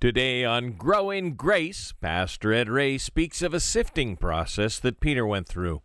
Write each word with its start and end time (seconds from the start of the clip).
Today 0.00 0.46
on 0.46 0.72
Grow 0.78 1.10
in 1.10 1.34
Grace, 1.34 1.92
Pastor 2.00 2.54
Ed 2.54 2.70
Ray 2.70 2.96
speaks 2.96 3.42
of 3.42 3.52
a 3.52 3.60
sifting 3.60 4.16
process 4.16 4.78
that 4.78 4.98
Peter 4.98 5.26
went 5.26 5.46
through, 5.46 5.82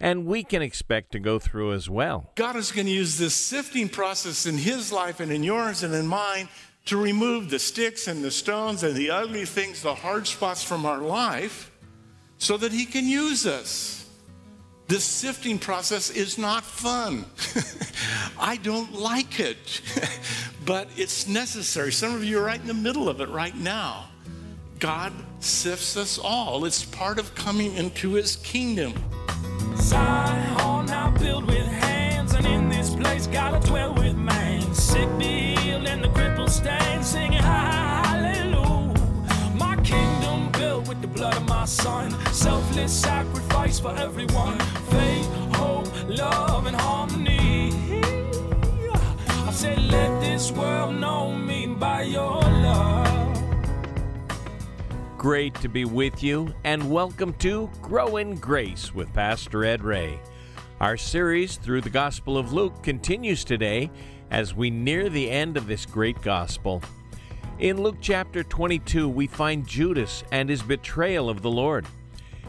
and 0.00 0.26
we 0.26 0.42
can 0.42 0.62
expect 0.62 1.12
to 1.12 1.20
go 1.20 1.38
through 1.38 1.72
as 1.72 1.88
well. 1.88 2.32
God 2.34 2.56
is 2.56 2.72
going 2.72 2.88
to 2.88 2.92
use 2.92 3.18
this 3.18 3.36
sifting 3.36 3.88
process 3.88 4.46
in 4.46 4.58
his 4.58 4.90
life 4.90 5.20
and 5.20 5.30
in 5.30 5.44
yours 5.44 5.84
and 5.84 5.94
in 5.94 6.08
mine 6.08 6.48
to 6.86 6.96
remove 6.96 7.50
the 7.50 7.60
sticks 7.60 8.08
and 8.08 8.24
the 8.24 8.32
stones 8.32 8.82
and 8.82 8.96
the 8.96 9.10
ugly 9.10 9.44
things, 9.44 9.80
the 9.80 9.94
hard 9.94 10.26
spots 10.26 10.64
from 10.64 10.84
our 10.84 10.98
life, 10.98 11.70
so 12.38 12.56
that 12.56 12.72
he 12.72 12.84
can 12.84 13.06
use 13.06 13.46
us. 13.46 14.01
This 14.92 15.04
sifting 15.04 15.58
process 15.58 16.10
is 16.10 16.36
not 16.36 16.62
fun. 16.62 17.24
I 18.38 18.56
don't 18.58 18.92
like 18.92 19.40
it, 19.40 19.80
but 20.66 20.86
it's 20.98 21.26
necessary. 21.26 21.90
Some 21.92 22.14
of 22.14 22.22
you 22.22 22.38
are 22.38 22.44
right 22.44 22.60
in 22.60 22.66
the 22.66 22.74
middle 22.74 23.08
of 23.08 23.22
it 23.22 23.30
right 23.30 23.56
now. 23.56 24.10
God 24.80 25.14
sifts 25.40 25.96
us 25.96 26.18
all, 26.18 26.66
it's 26.66 26.84
part 26.84 27.18
of 27.18 27.34
coming 27.34 27.74
into 27.74 28.12
his 28.12 28.36
kingdom. 28.36 28.92
Zion 29.76 30.86
place 33.00 33.26
dwell 33.64 33.94
with 33.94 34.14
man. 34.14 34.74
Sick 34.74 35.08
healed, 35.18 35.86
and 35.86 36.04
the 36.04 36.46
stand, 36.48 37.02
singing. 37.02 37.40
Blood 41.22 41.36
of 41.36 41.48
my 41.48 41.64
son, 41.64 42.10
selfless 42.32 42.92
sacrifice 42.92 43.78
for 43.78 43.94
everyone. 43.96 44.58
Faith, 44.90 45.28
hope, 45.54 45.86
love, 46.08 46.66
and 46.66 46.74
harmony. 46.74 47.70
I 48.02 49.52
said, 49.52 49.80
let 49.84 50.20
this 50.20 50.50
world 50.50 50.96
know 50.96 51.32
me 51.32 51.68
by 51.68 52.02
your 52.02 52.40
love. 52.40 53.40
Great 55.16 55.54
to 55.60 55.68
be 55.68 55.84
with 55.84 56.24
you, 56.24 56.52
and 56.64 56.90
welcome 56.90 57.34
to 57.34 57.70
Grow 57.80 58.16
in 58.16 58.34
Grace 58.34 58.92
with 58.92 59.12
Pastor 59.14 59.64
Ed 59.64 59.84
Ray. 59.84 60.18
Our 60.80 60.96
series 60.96 61.56
through 61.56 61.82
the 61.82 61.90
Gospel 61.90 62.36
of 62.36 62.52
Luke 62.52 62.82
continues 62.82 63.44
today 63.44 63.92
as 64.32 64.56
we 64.56 64.70
near 64.70 65.08
the 65.08 65.30
end 65.30 65.56
of 65.56 65.68
this 65.68 65.86
great 65.86 66.20
gospel. 66.20 66.82
In 67.58 67.80
Luke 67.80 67.98
chapter 68.00 68.42
22, 68.42 69.08
we 69.08 69.26
find 69.26 69.66
Judas 69.66 70.24
and 70.32 70.48
his 70.48 70.62
betrayal 70.62 71.28
of 71.28 71.42
the 71.42 71.50
Lord. 71.50 71.86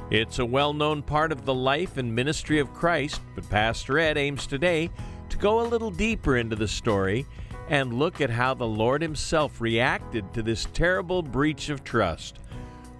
It's 0.10 0.40
a 0.40 0.46
well 0.46 0.74
known 0.74 1.04
part 1.04 1.32
of 1.32 1.46
the 1.46 1.54
life 1.54 1.98
and 1.98 2.16
ministry 2.16 2.58
of 2.60 2.74
Christ, 2.74 3.22
but 3.36 3.50
Pastor 3.50 4.00
Ed 4.00 4.18
aims 4.18 4.48
today 4.48 4.90
to 5.30 5.38
go 5.38 5.62
a 5.62 5.68
little 5.68 5.92
deeper 5.92 6.38
into 6.38 6.56
the 6.56 6.68
story 6.68 7.26
and 7.70 7.94
look 7.94 8.22
at 8.22 8.30
how 8.30 8.54
the 8.54 8.66
Lord 8.66 9.02
Himself 9.02 9.62
reacted 9.62 10.34
to 10.34 10.42
this 10.42 10.68
terrible 10.74 11.22
breach 11.22 11.70
of 11.70 11.84
trust. 11.84 12.40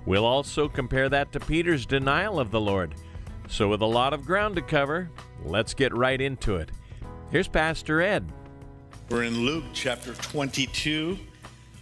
We'll 0.06 0.26
also 0.26 0.68
compare 0.68 1.10
that 1.10 1.32
to 1.32 1.40
Peter's 1.40 1.86
denial 1.86 2.40
of 2.40 2.52
the 2.52 2.62
Lord. 2.62 2.96
So, 3.48 3.70
with 3.70 3.82
a 3.82 3.86
lot 3.86 4.14
of 4.14 4.26
ground 4.26 4.56
to 4.56 4.62
cover, 4.62 5.10
let's 5.44 5.74
get 5.74 5.94
right 5.96 6.20
into 6.20 6.58
it. 6.58 6.70
Here's 7.32 7.48
Pastor 7.48 8.02
Ed. 8.02 8.32
We're 9.10 9.24
in 9.24 9.46
Luke 9.46 9.66
chapter 9.74 10.14
22. 10.14 11.18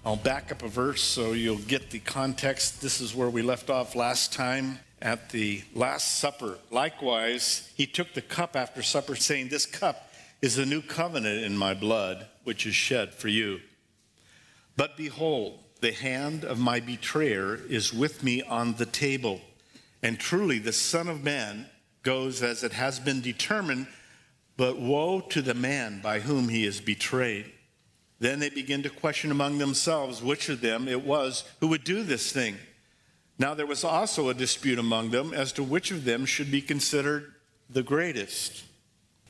I'll 0.04 0.16
back 0.16 0.52
up 0.52 0.64
a 0.64 0.68
verse 0.68 1.04
so 1.04 1.34
you'll 1.34 1.60
get 1.60 1.92
the 1.92 2.00
context. 2.00 2.82
This 2.82 3.02
is 3.02 3.14
where 3.14 3.30
we 3.30 3.44
left 3.44 3.70
off 3.70 3.94
last 3.94 4.34
time 4.34 4.80
at 5.00 5.30
the 5.30 5.62
Last 5.76 6.18
Supper. 6.18 6.58
Likewise, 6.72 7.72
he 7.76 7.86
took 7.86 8.16
the 8.16 8.22
cup 8.24 8.56
after 8.56 8.82
supper, 8.82 9.16
saying, 9.16 9.50
This 9.50 9.68
cup 9.68 10.12
is 10.42 10.56
the 10.56 10.66
new 10.66 10.82
covenant 10.82 11.44
in 11.44 11.56
my 11.56 11.76
blood, 11.76 12.26
which 12.46 12.66
is 12.66 12.74
shed 12.74 13.14
for 13.14 13.28
you. 13.28 13.60
But 14.76 14.98
behold, 14.98 15.60
the 15.82 15.92
hand 15.92 16.46
of 16.46 16.58
my 16.58 16.80
betrayer 16.80 17.60
is 17.70 17.94
with 17.94 18.24
me 18.24 18.42
on 18.42 18.74
the 18.74 18.88
table. 18.88 19.40
And 20.02 20.20
truly, 20.20 20.58
the 20.58 20.74
Son 20.74 21.10
of 21.10 21.24
Man 21.24 21.68
goes 22.02 22.42
as 22.42 22.64
it 22.64 22.74
has 22.74 23.00
been 23.00 23.22
determined, 23.22 23.86
but 24.58 24.80
woe 24.80 25.22
to 25.22 25.44
the 25.44 25.54
man 25.54 26.02
by 26.02 26.22
whom 26.22 26.50
he 26.50 26.66
is 26.66 26.82
betrayed. 26.82 27.52
Then 28.22 28.40
they 28.40 28.50
begin 28.50 28.84
to 28.84 28.90
question 28.90 29.32
among 29.32 29.58
themselves 29.58 30.22
which 30.22 30.48
of 30.48 30.62
them 30.62 30.88
it 30.88 31.04
was 31.04 31.44
who 31.60 31.68
would 31.70 31.84
do 31.84 32.04
this 32.04 32.32
thing. 32.32 32.56
Now 33.40 33.56
there 33.56 33.66
was 33.66 33.84
also 33.84 34.30
a 34.30 34.36
dispute 34.36 34.78
among 34.78 35.10
them 35.10 35.34
as 35.34 35.52
to 35.54 35.64
which 35.64 35.90
of 35.90 36.06
them 36.06 36.28
should 36.28 36.52
be 36.52 36.62
considered 36.62 37.34
the 37.68 37.82
greatest. 37.82 38.64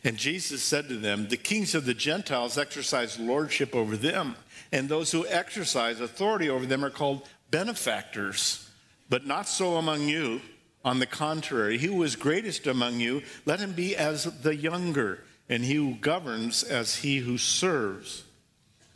And 0.04 0.18
Jesus 0.18 0.62
said 0.62 0.90
to 0.90 0.98
them, 0.98 1.30
The 1.30 1.38
kings 1.38 1.74
of 1.74 1.86
the 1.86 1.94
Gentiles 1.94 2.58
exercise 2.58 3.18
lordship 3.18 3.74
over 3.74 3.96
them, 3.96 4.36
and 4.74 4.90
those 4.90 5.14
who 5.14 5.26
exercise 5.26 6.02
authority 6.02 6.50
over 6.50 6.66
them 6.66 6.84
are 6.84 6.90
called 6.90 7.26
benefactors. 7.50 8.70
But 9.10 9.26
not 9.26 9.48
so 9.48 9.78
among 9.78 10.10
you. 10.10 10.42
On 10.84 11.00
the 11.00 11.06
contrary, 11.06 11.78
he 11.78 11.88
who 11.88 12.04
is 12.04 12.18
greatest 12.18 12.68
among 12.68 13.00
you, 13.00 13.22
let 13.46 13.60
him 13.60 13.72
be 13.72 13.96
as 13.96 14.24
the 14.42 14.56
younger, 14.56 15.24
and 15.48 15.64
he 15.64 15.76
who 15.76 15.96
governs 15.96 16.64
as 16.64 16.98
he 16.98 17.20
who 17.20 17.38
serves. 17.38 18.26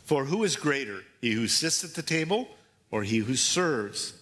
For 0.06 0.26
who 0.26 0.44
is 0.44 0.56
greater, 0.56 1.04
he 1.20 1.32
who 1.32 1.48
sits 1.48 1.84
at 1.84 1.96
the 1.96 2.04
table 2.04 2.48
or 2.92 3.04
he 3.04 3.18
who 3.18 3.36
serves? 3.36 4.14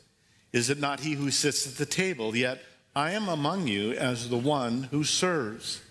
Is 0.54 0.70
it 0.70 0.80
not 0.80 1.02
he 1.02 1.14
who 1.14 1.30
sits 1.30 1.68
at 1.68 1.76
the 1.76 1.86
table? 1.86 2.36
Yet 2.36 2.62
I 2.96 3.12
am 3.12 3.28
among 3.28 3.68
you 3.68 3.92
as 3.92 4.30
the 4.30 4.38
one 4.38 4.84
who 4.84 5.04
serves. 5.04 5.82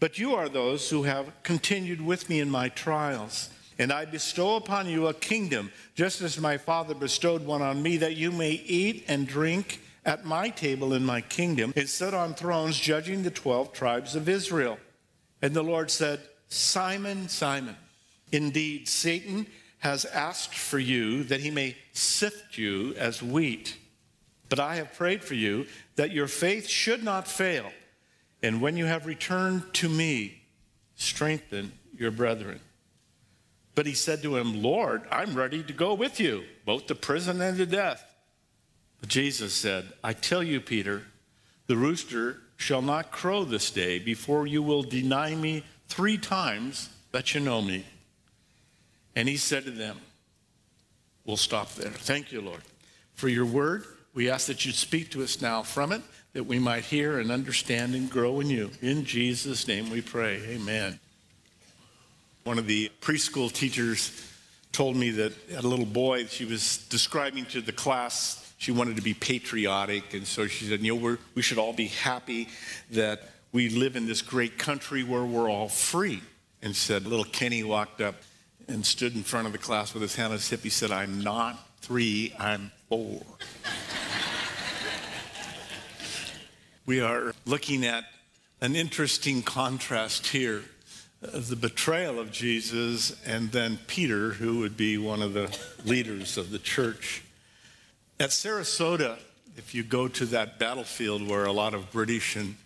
But 0.00 0.18
you 0.18 0.34
are 0.34 0.48
those 0.48 0.90
who 0.90 1.04
have 1.04 1.32
continued 1.44 2.00
with 2.00 2.28
me 2.28 2.40
in 2.40 2.50
my 2.50 2.68
trials. 2.68 3.50
And 3.78 3.92
I 3.92 4.04
bestow 4.04 4.56
upon 4.56 4.88
you 4.88 5.06
a 5.06 5.14
kingdom, 5.14 5.70
just 5.94 6.20
as 6.20 6.40
my 6.40 6.58
Father 6.58 6.94
bestowed 6.94 7.44
one 7.46 7.62
on 7.62 7.82
me, 7.82 7.96
that 7.98 8.16
you 8.16 8.32
may 8.32 8.52
eat 8.52 9.04
and 9.08 9.26
drink 9.26 9.80
at 10.04 10.24
my 10.24 10.48
table 10.48 10.92
in 10.92 11.04
my 11.04 11.20
kingdom, 11.20 11.72
and 11.76 11.88
sit 11.88 12.14
on 12.14 12.34
thrones 12.34 12.78
judging 12.78 13.22
the 13.22 13.30
12 13.30 13.72
tribes 13.72 14.14
of 14.14 14.28
Israel. 14.28 14.78
And 15.40 15.54
the 15.54 15.62
Lord 15.62 15.90
said, 15.90 16.20
Simon, 16.48 17.28
Simon, 17.28 17.76
indeed, 18.34 18.88
Satan 18.88 19.46
has 19.78 20.04
asked 20.04 20.54
for 20.54 20.78
you 20.78 21.24
that 21.24 21.40
he 21.40 21.50
may 21.50 21.76
sift 21.92 22.56
you 22.58 22.94
as 22.96 23.22
wheat. 23.22 23.76
But 24.48 24.60
I 24.60 24.76
have 24.76 24.94
prayed 24.94 25.22
for 25.22 25.34
you 25.34 25.66
that 25.96 26.10
your 26.10 26.26
faith 26.26 26.68
should 26.68 27.02
not 27.02 27.28
fail. 27.28 27.70
And 28.42 28.60
when 28.60 28.76
you 28.76 28.86
have 28.86 29.06
returned 29.06 29.62
to 29.74 29.88
me, 29.88 30.42
strengthen 30.96 31.72
your 31.96 32.10
brethren. 32.10 32.60
But 33.74 33.86
he 33.86 33.94
said 33.94 34.22
to 34.22 34.36
him, 34.36 34.62
Lord, 34.62 35.02
I'm 35.10 35.34
ready 35.34 35.62
to 35.62 35.72
go 35.72 35.94
with 35.94 36.20
you, 36.20 36.44
both 36.64 36.86
to 36.86 36.94
prison 36.94 37.40
and 37.40 37.56
to 37.58 37.66
death. 37.66 38.04
But 39.00 39.08
Jesus 39.08 39.52
said, 39.52 39.92
I 40.02 40.12
tell 40.12 40.42
you, 40.42 40.60
Peter, 40.60 41.02
the 41.66 41.76
rooster 41.76 42.40
shall 42.56 42.82
not 42.82 43.10
crow 43.10 43.44
this 43.44 43.70
day 43.70 43.98
before 43.98 44.46
you 44.46 44.62
will 44.62 44.82
deny 44.82 45.34
me 45.34 45.64
three 45.88 46.18
times 46.18 46.90
that 47.12 47.34
you 47.34 47.40
know 47.40 47.60
me. 47.60 47.84
And 49.16 49.28
he 49.28 49.36
said 49.36 49.64
to 49.64 49.70
them, 49.70 49.98
We'll 51.24 51.36
stop 51.38 51.74
there. 51.74 51.90
Thank 51.90 52.32
you, 52.32 52.42
Lord, 52.42 52.60
for 53.14 53.28
your 53.28 53.46
word. 53.46 53.84
We 54.12 54.30
ask 54.30 54.46
that 54.48 54.66
you 54.66 54.72
speak 54.72 55.10
to 55.12 55.22
us 55.22 55.40
now 55.40 55.62
from 55.62 55.90
it, 55.90 56.02
that 56.34 56.44
we 56.44 56.58
might 56.58 56.84
hear 56.84 57.18
and 57.18 57.32
understand 57.32 57.94
and 57.94 58.10
grow 58.10 58.40
in 58.40 58.50
you. 58.50 58.70
In 58.82 59.04
Jesus' 59.04 59.66
name 59.66 59.88
we 59.90 60.02
pray. 60.02 60.42
Amen. 60.48 61.00
One 62.44 62.58
of 62.58 62.66
the 62.66 62.92
preschool 63.00 63.50
teachers 63.50 64.12
told 64.70 64.96
me 64.96 65.10
that 65.12 65.32
a 65.56 65.62
little 65.62 65.86
boy, 65.86 66.26
she 66.26 66.44
was 66.44 66.78
describing 66.90 67.46
to 67.46 67.62
the 67.62 67.72
class, 67.72 68.52
she 68.58 68.70
wanted 68.70 68.96
to 68.96 69.02
be 69.02 69.14
patriotic. 69.14 70.12
And 70.12 70.26
so 70.26 70.46
she 70.46 70.66
said, 70.66 70.80
You 70.80 70.94
know, 70.96 71.18
we 71.34 71.40
should 71.40 71.58
all 71.58 71.72
be 71.72 71.86
happy 71.86 72.48
that 72.90 73.30
we 73.52 73.70
live 73.70 73.96
in 73.96 74.06
this 74.06 74.20
great 74.20 74.58
country 74.58 75.02
where 75.02 75.24
we're 75.24 75.48
all 75.48 75.68
free. 75.68 76.20
And 76.60 76.74
said, 76.74 77.06
little 77.06 77.26
Kenny 77.26 77.62
walked 77.62 78.00
up 78.00 78.14
and 78.68 78.84
stood 78.84 79.14
in 79.14 79.22
front 79.22 79.46
of 79.46 79.52
the 79.52 79.58
class 79.58 79.92
with 79.92 80.02
his 80.02 80.14
hand 80.14 80.32
on 80.32 80.38
his 80.38 80.48
hip. 80.48 80.60
He 80.62 80.70
said, 80.70 80.90
I'm 80.90 81.20
not 81.20 81.58
three, 81.80 82.34
I'm 82.38 82.70
four. 82.88 83.22
we 86.86 87.00
are 87.00 87.34
looking 87.46 87.84
at 87.84 88.04
an 88.60 88.76
interesting 88.76 89.42
contrast 89.42 90.28
here 90.28 90.62
of 91.22 91.48
the 91.48 91.56
betrayal 91.56 92.18
of 92.18 92.30
Jesus 92.30 93.20
and 93.24 93.50
then 93.52 93.78
Peter, 93.86 94.32
who 94.32 94.58
would 94.60 94.76
be 94.76 94.98
one 94.98 95.22
of 95.22 95.32
the 95.32 95.56
leaders 95.84 96.36
of 96.36 96.50
the 96.50 96.58
church. 96.58 97.22
At 98.20 98.32
Saratoga, 98.32 99.18
if 99.56 99.74
you 99.74 99.82
go 99.82 100.08
to 100.08 100.26
that 100.26 100.58
battlefield 100.58 101.26
where 101.28 101.44
a 101.44 101.52
lot 101.52 101.74
of 101.74 101.90
British 101.92 102.36
and 102.36 102.56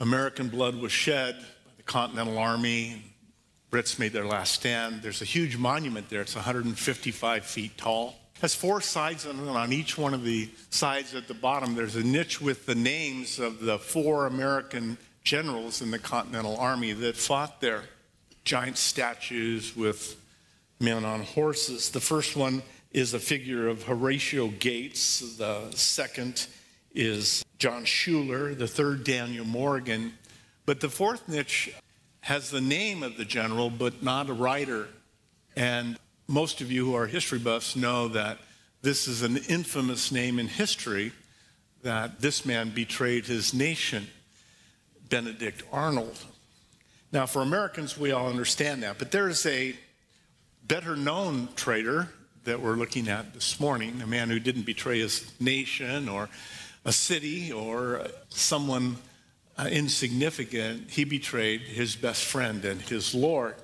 American 0.00 0.48
blood 0.48 0.76
was 0.76 0.92
shed 0.92 1.36
by 1.38 1.70
the 1.76 1.82
Continental 1.82 2.38
Army, 2.38 3.02
Brits 3.70 3.98
made 3.98 4.12
their 4.12 4.24
last 4.24 4.52
stand. 4.52 5.02
There's 5.02 5.22
a 5.22 5.26
huge 5.26 5.56
monument 5.56 6.08
there. 6.08 6.20
It's 6.20 6.34
155 6.34 7.44
feet 7.44 7.76
tall. 7.76 8.16
It 8.36 8.42
has 8.42 8.54
four 8.54 8.80
sides 8.80 9.26
on, 9.26 9.48
on 9.48 9.72
each 9.72 9.98
one 9.98 10.14
of 10.14 10.22
the 10.22 10.48
sides 10.70 11.14
at 11.14 11.26
the 11.26 11.34
bottom. 11.34 11.74
There's 11.74 11.96
a 11.96 12.04
niche 12.04 12.40
with 12.40 12.66
the 12.66 12.74
names 12.74 13.38
of 13.38 13.60
the 13.60 13.78
four 13.78 14.26
American 14.26 14.98
generals 15.24 15.82
in 15.82 15.90
the 15.90 15.98
Continental 15.98 16.56
Army 16.56 16.92
that 16.92 17.16
fought 17.16 17.60
there. 17.60 17.82
Giant 18.44 18.78
statues 18.78 19.74
with 19.74 20.16
men 20.78 21.04
on 21.04 21.22
horses. 21.22 21.90
The 21.90 22.00
first 22.00 22.36
one 22.36 22.62
is 22.92 23.12
a 23.12 23.18
figure 23.18 23.66
of 23.66 23.82
Horatio 23.82 24.48
Gates. 24.48 25.36
The 25.36 25.70
second 25.72 26.46
is 26.94 27.44
John 27.58 27.84
Schuyler. 27.84 28.54
The 28.54 28.68
third, 28.68 29.02
Daniel 29.02 29.44
Morgan. 29.44 30.12
But 30.64 30.80
the 30.80 30.88
fourth 30.88 31.28
niche 31.28 31.74
has 32.26 32.50
the 32.50 32.60
name 32.60 33.04
of 33.04 33.16
the 33.16 33.24
general, 33.24 33.70
but 33.70 34.02
not 34.02 34.28
a 34.28 34.32
writer. 34.32 34.88
And 35.54 35.96
most 36.26 36.60
of 36.60 36.72
you 36.72 36.84
who 36.84 36.96
are 36.96 37.06
history 37.06 37.38
buffs 37.38 37.76
know 37.76 38.08
that 38.08 38.38
this 38.82 39.06
is 39.06 39.22
an 39.22 39.36
infamous 39.48 40.10
name 40.10 40.40
in 40.40 40.48
history 40.48 41.12
that 41.84 42.20
this 42.20 42.44
man 42.44 42.70
betrayed 42.70 43.26
his 43.26 43.54
nation, 43.54 44.08
Benedict 45.08 45.62
Arnold. 45.70 46.18
Now, 47.12 47.26
for 47.26 47.42
Americans, 47.42 47.96
we 47.96 48.10
all 48.10 48.28
understand 48.28 48.82
that, 48.82 48.98
but 48.98 49.12
there's 49.12 49.46
a 49.46 49.76
better 50.66 50.96
known 50.96 51.48
traitor 51.54 52.08
that 52.42 52.60
we're 52.60 52.74
looking 52.74 53.06
at 53.06 53.34
this 53.34 53.60
morning, 53.60 54.02
a 54.02 54.06
man 54.06 54.30
who 54.30 54.40
didn't 54.40 54.66
betray 54.66 54.98
his 54.98 55.32
nation 55.38 56.08
or 56.08 56.28
a 56.84 56.90
city 56.90 57.52
or 57.52 58.08
someone 58.30 58.96
uh, 59.58 59.68
insignificant. 59.70 60.90
He 60.90 61.04
betrayed 61.04 61.62
his 61.62 61.96
best 61.96 62.24
friend 62.24 62.64
and 62.64 62.80
his 62.80 63.14
Lord. 63.14 63.54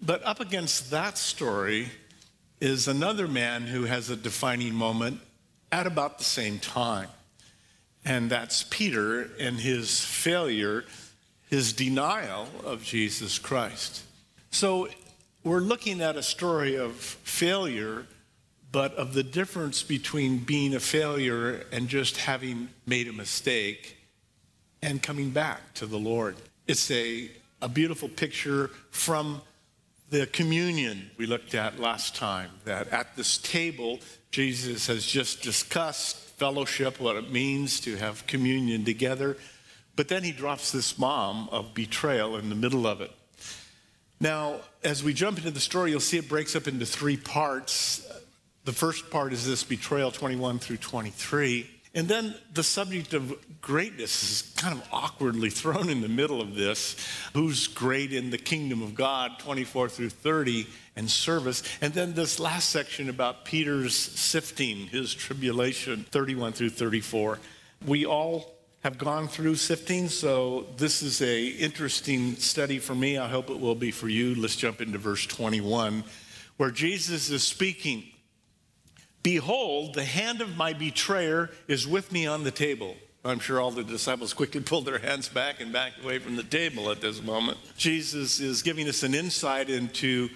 But 0.00 0.22
up 0.24 0.40
against 0.40 0.90
that 0.90 1.18
story 1.18 1.88
is 2.60 2.88
another 2.88 3.26
man 3.26 3.62
who 3.62 3.84
has 3.84 4.10
a 4.10 4.16
defining 4.16 4.74
moment 4.74 5.20
at 5.72 5.86
about 5.86 6.18
the 6.18 6.24
same 6.24 6.58
time. 6.58 7.08
And 8.04 8.30
that's 8.30 8.64
Peter 8.64 9.30
and 9.40 9.58
his 9.58 10.00
failure, 10.00 10.84
his 11.48 11.72
denial 11.72 12.48
of 12.64 12.82
Jesus 12.82 13.38
Christ. 13.38 14.02
So 14.50 14.88
we're 15.42 15.60
looking 15.60 16.00
at 16.00 16.16
a 16.16 16.22
story 16.22 16.76
of 16.76 16.94
failure, 16.94 18.06
but 18.70 18.94
of 18.94 19.14
the 19.14 19.22
difference 19.22 19.82
between 19.82 20.38
being 20.38 20.74
a 20.74 20.80
failure 20.80 21.66
and 21.72 21.88
just 21.88 22.18
having 22.18 22.68
made 22.86 23.08
a 23.08 23.12
mistake 23.12 23.96
and 24.84 25.02
coming 25.02 25.30
back 25.30 25.72
to 25.74 25.86
the 25.86 25.98
Lord. 25.98 26.36
It's 26.66 26.90
a, 26.90 27.30
a 27.62 27.68
beautiful 27.68 28.08
picture 28.08 28.68
from 28.90 29.40
the 30.10 30.26
communion 30.26 31.10
we 31.16 31.26
looked 31.26 31.54
at 31.54 31.80
last 31.80 32.14
time, 32.14 32.50
that 32.66 32.88
at 32.88 33.16
this 33.16 33.38
table, 33.38 34.00
Jesus 34.30 34.86
has 34.86 35.06
just 35.06 35.42
discussed 35.42 36.16
fellowship, 36.16 37.00
what 37.00 37.16
it 37.16 37.32
means 37.32 37.80
to 37.80 37.96
have 37.96 38.26
communion 38.26 38.84
together. 38.84 39.38
But 39.96 40.08
then 40.08 40.22
he 40.22 40.32
drops 40.32 40.70
this 40.70 40.92
bomb 40.92 41.48
of 41.48 41.72
betrayal 41.72 42.36
in 42.36 42.50
the 42.50 42.54
middle 42.54 42.86
of 42.86 43.00
it. 43.00 43.10
Now, 44.20 44.60
as 44.82 45.02
we 45.02 45.14
jump 45.14 45.38
into 45.38 45.50
the 45.50 45.60
story, 45.60 45.92
you'll 45.92 46.00
see 46.00 46.18
it 46.18 46.28
breaks 46.28 46.54
up 46.54 46.68
into 46.68 46.84
three 46.84 47.16
parts. 47.16 48.06
The 48.64 48.72
first 48.72 49.10
part 49.10 49.32
is 49.32 49.46
this 49.46 49.64
betrayal 49.64 50.10
21 50.10 50.58
through 50.58 50.78
23. 50.78 51.70
And 51.94 52.08
then 52.08 52.34
the 52.52 52.64
subject 52.64 53.14
of 53.14 53.32
greatness 53.60 54.22
is 54.24 54.52
kind 54.56 54.76
of 54.76 54.86
awkwardly 54.92 55.48
thrown 55.48 55.88
in 55.88 56.00
the 56.00 56.08
middle 56.08 56.40
of 56.40 56.56
this. 56.56 56.96
Who's 57.34 57.68
great 57.68 58.12
in 58.12 58.30
the 58.30 58.38
kingdom 58.38 58.82
of 58.82 58.94
God, 58.94 59.38
24 59.38 59.88
through 59.88 60.10
30, 60.10 60.66
and 60.96 61.10
service. 61.10 61.62
And 61.80 61.92
then 61.94 62.14
this 62.14 62.40
last 62.40 62.70
section 62.70 63.08
about 63.08 63.44
Peter's 63.44 63.96
sifting, 63.96 64.88
his 64.88 65.14
tribulation, 65.14 66.04
31 66.10 66.52
through 66.52 66.70
34. 66.70 67.38
We 67.86 68.06
all 68.06 68.54
have 68.82 68.98
gone 68.98 69.28
through 69.28 69.56
sifting, 69.56 70.08
so 70.08 70.66
this 70.76 71.02
is 71.02 71.22
a 71.22 71.46
interesting 71.46 72.36
study 72.36 72.78
for 72.78 72.94
me. 72.94 73.18
I 73.18 73.28
hope 73.28 73.50
it 73.50 73.58
will 73.58 73.74
be 73.74 73.90
for 73.90 74.08
you. 74.08 74.34
Let's 74.34 74.56
jump 74.56 74.80
into 74.80 74.98
verse 74.98 75.26
21, 75.26 76.04
where 76.58 76.70
Jesus 76.70 77.30
is 77.30 77.42
speaking. 77.42 78.04
Behold, 79.24 79.94
the 79.94 80.04
hand 80.04 80.42
of 80.42 80.56
my 80.56 80.74
betrayer 80.74 81.50
is 81.66 81.88
with 81.88 82.12
me 82.12 82.26
on 82.26 82.44
the 82.44 82.50
table. 82.50 82.94
I'm 83.24 83.38
sure 83.38 83.58
all 83.58 83.70
the 83.70 83.82
disciples 83.82 84.34
quickly 84.34 84.60
pulled 84.64 84.84
their 84.84 84.98
hands 84.98 85.28
back 85.28 85.60
and 85.60 85.72
backed 85.72 86.04
away 86.04 86.18
from 86.18 86.36
the 86.36 86.42
table 86.42 86.90
at 86.90 87.00
this 87.00 87.22
moment. 87.22 87.56
Jesus 87.76 88.38
is 88.38 88.62
giving 88.62 88.86
us 88.86 89.02
an 89.02 89.14
insight 89.14 89.70
into 89.70 90.28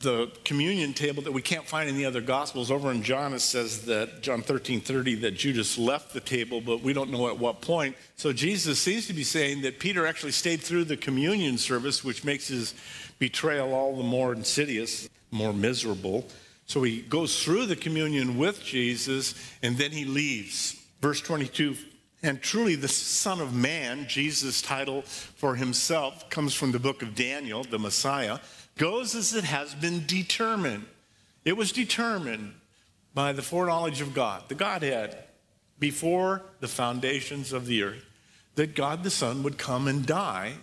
the 0.00 0.32
communion 0.44 0.94
table 0.94 1.22
that 1.22 1.32
we 1.32 1.42
can't 1.42 1.66
find 1.66 1.90
in 1.90 1.94
the 1.94 2.06
other 2.06 2.22
gospels. 2.22 2.70
Over 2.70 2.90
in 2.90 3.02
John, 3.02 3.34
it 3.34 3.40
says 3.40 3.84
that 3.84 4.22
John 4.22 4.40
13 4.40 4.80
30, 4.80 5.16
that 5.16 5.32
Judas 5.32 5.76
left 5.76 6.14
the 6.14 6.20
table, 6.20 6.62
but 6.62 6.80
we 6.80 6.94
don't 6.94 7.10
know 7.10 7.28
at 7.28 7.38
what 7.38 7.60
point. 7.60 7.96
So 8.16 8.32
Jesus 8.32 8.78
seems 8.78 9.06
to 9.08 9.12
be 9.12 9.24
saying 9.24 9.60
that 9.60 9.78
Peter 9.78 10.06
actually 10.06 10.32
stayed 10.32 10.62
through 10.62 10.84
the 10.84 10.96
communion 10.96 11.58
service, 11.58 12.02
which 12.02 12.24
makes 12.24 12.48
his 12.48 12.74
betrayal 13.18 13.74
all 13.74 13.94
the 13.94 14.02
more 14.02 14.32
insidious, 14.32 15.06
more 15.30 15.52
miserable. 15.52 16.26
So 16.70 16.84
he 16.84 17.00
goes 17.00 17.42
through 17.42 17.66
the 17.66 17.74
communion 17.74 18.38
with 18.38 18.62
Jesus 18.62 19.34
and 19.60 19.76
then 19.76 19.90
he 19.90 20.04
leaves. 20.04 20.80
Verse 21.00 21.20
22 21.20 21.74
And 22.22 22.40
truly, 22.40 22.76
the 22.76 22.86
Son 22.86 23.40
of 23.40 23.52
Man, 23.52 24.06
Jesus' 24.06 24.62
title 24.62 25.02
for 25.02 25.56
himself, 25.56 26.30
comes 26.30 26.54
from 26.54 26.70
the 26.70 26.78
book 26.78 27.02
of 27.02 27.16
Daniel, 27.16 27.64
the 27.64 27.80
Messiah, 27.80 28.38
goes 28.78 29.16
as 29.16 29.34
it 29.34 29.42
has 29.42 29.74
been 29.74 30.06
determined. 30.06 30.86
It 31.44 31.56
was 31.56 31.72
determined 31.72 32.54
by 33.14 33.32
the 33.32 33.42
foreknowledge 33.42 34.00
of 34.00 34.14
God, 34.14 34.48
the 34.48 34.54
Godhead, 34.54 35.24
before 35.80 36.42
the 36.60 36.68
foundations 36.68 37.52
of 37.52 37.66
the 37.66 37.82
earth, 37.82 38.04
that 38.54 38.76
God 38.76 39.02
the 39.02 39.10
Son 39.10 39.42
would 39.42 39.58
come 39.58 39.88
and 39.88 40.06
die 40.06 40.54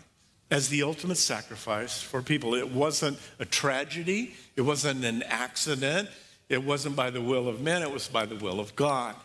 as 0.49 0.69
the 0.69 0.83
ultimate 0.83 1.17
sacrifice 1.17 2.01
for 2.01 2.21
people. 2.21 2.55
It 2.55 2.71
wasn't 2.71 3.19
a 3.39 3.45
tragedy, 3.45 4.35
it 4.55 4.61
wasn't 4.61 5.03
an 5.03 5.23
accident, 5.23 6.09
it 6.49 6.63
wasn't 6.63 6.95
by 6.95 7.09
the 7.09 7.21
will 7.21 7.47
of 7.47 7.61
men, 7.61 7.81
it 7.81 7.91
was 7.91 8.07
by 8.07 8.25
the 8.25 8.35
will 8.35 8.59
of 8.59 8.75
God. 8.75 9.15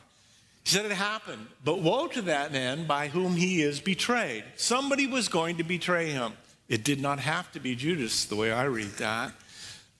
He 0.64 0.70
said 0.70 0.84
it 0.84 0.92
happened, 0.92 1.46
but 1.64 1.80
woe 1.80 2.06
to 2.08 2.22
that 2.22 2.52
man 2.52 2.86
by 2.86 3.08
whom 3.08 3.34
he 3.36 3.62
is 3.62 3.80
betrayed. 3.80 4.44
Somebody 4.56 5.06
was 5.06 5.28
going 5.28 5.56
to 5.56 5.64
betray 5.64 6.10
him. 6.10 6.32
It 6.68 6.84
did 6.84 7.00
not 7.00 7.18
have 7.18 7.50
to 7.52 7.60
be 7.60 7.74
Judas, 7.74 8.24
the 8.24 8.36
way 8.36 8.52
I 8.52 8.64
read 8.64 8.92
that. 8.98 9.32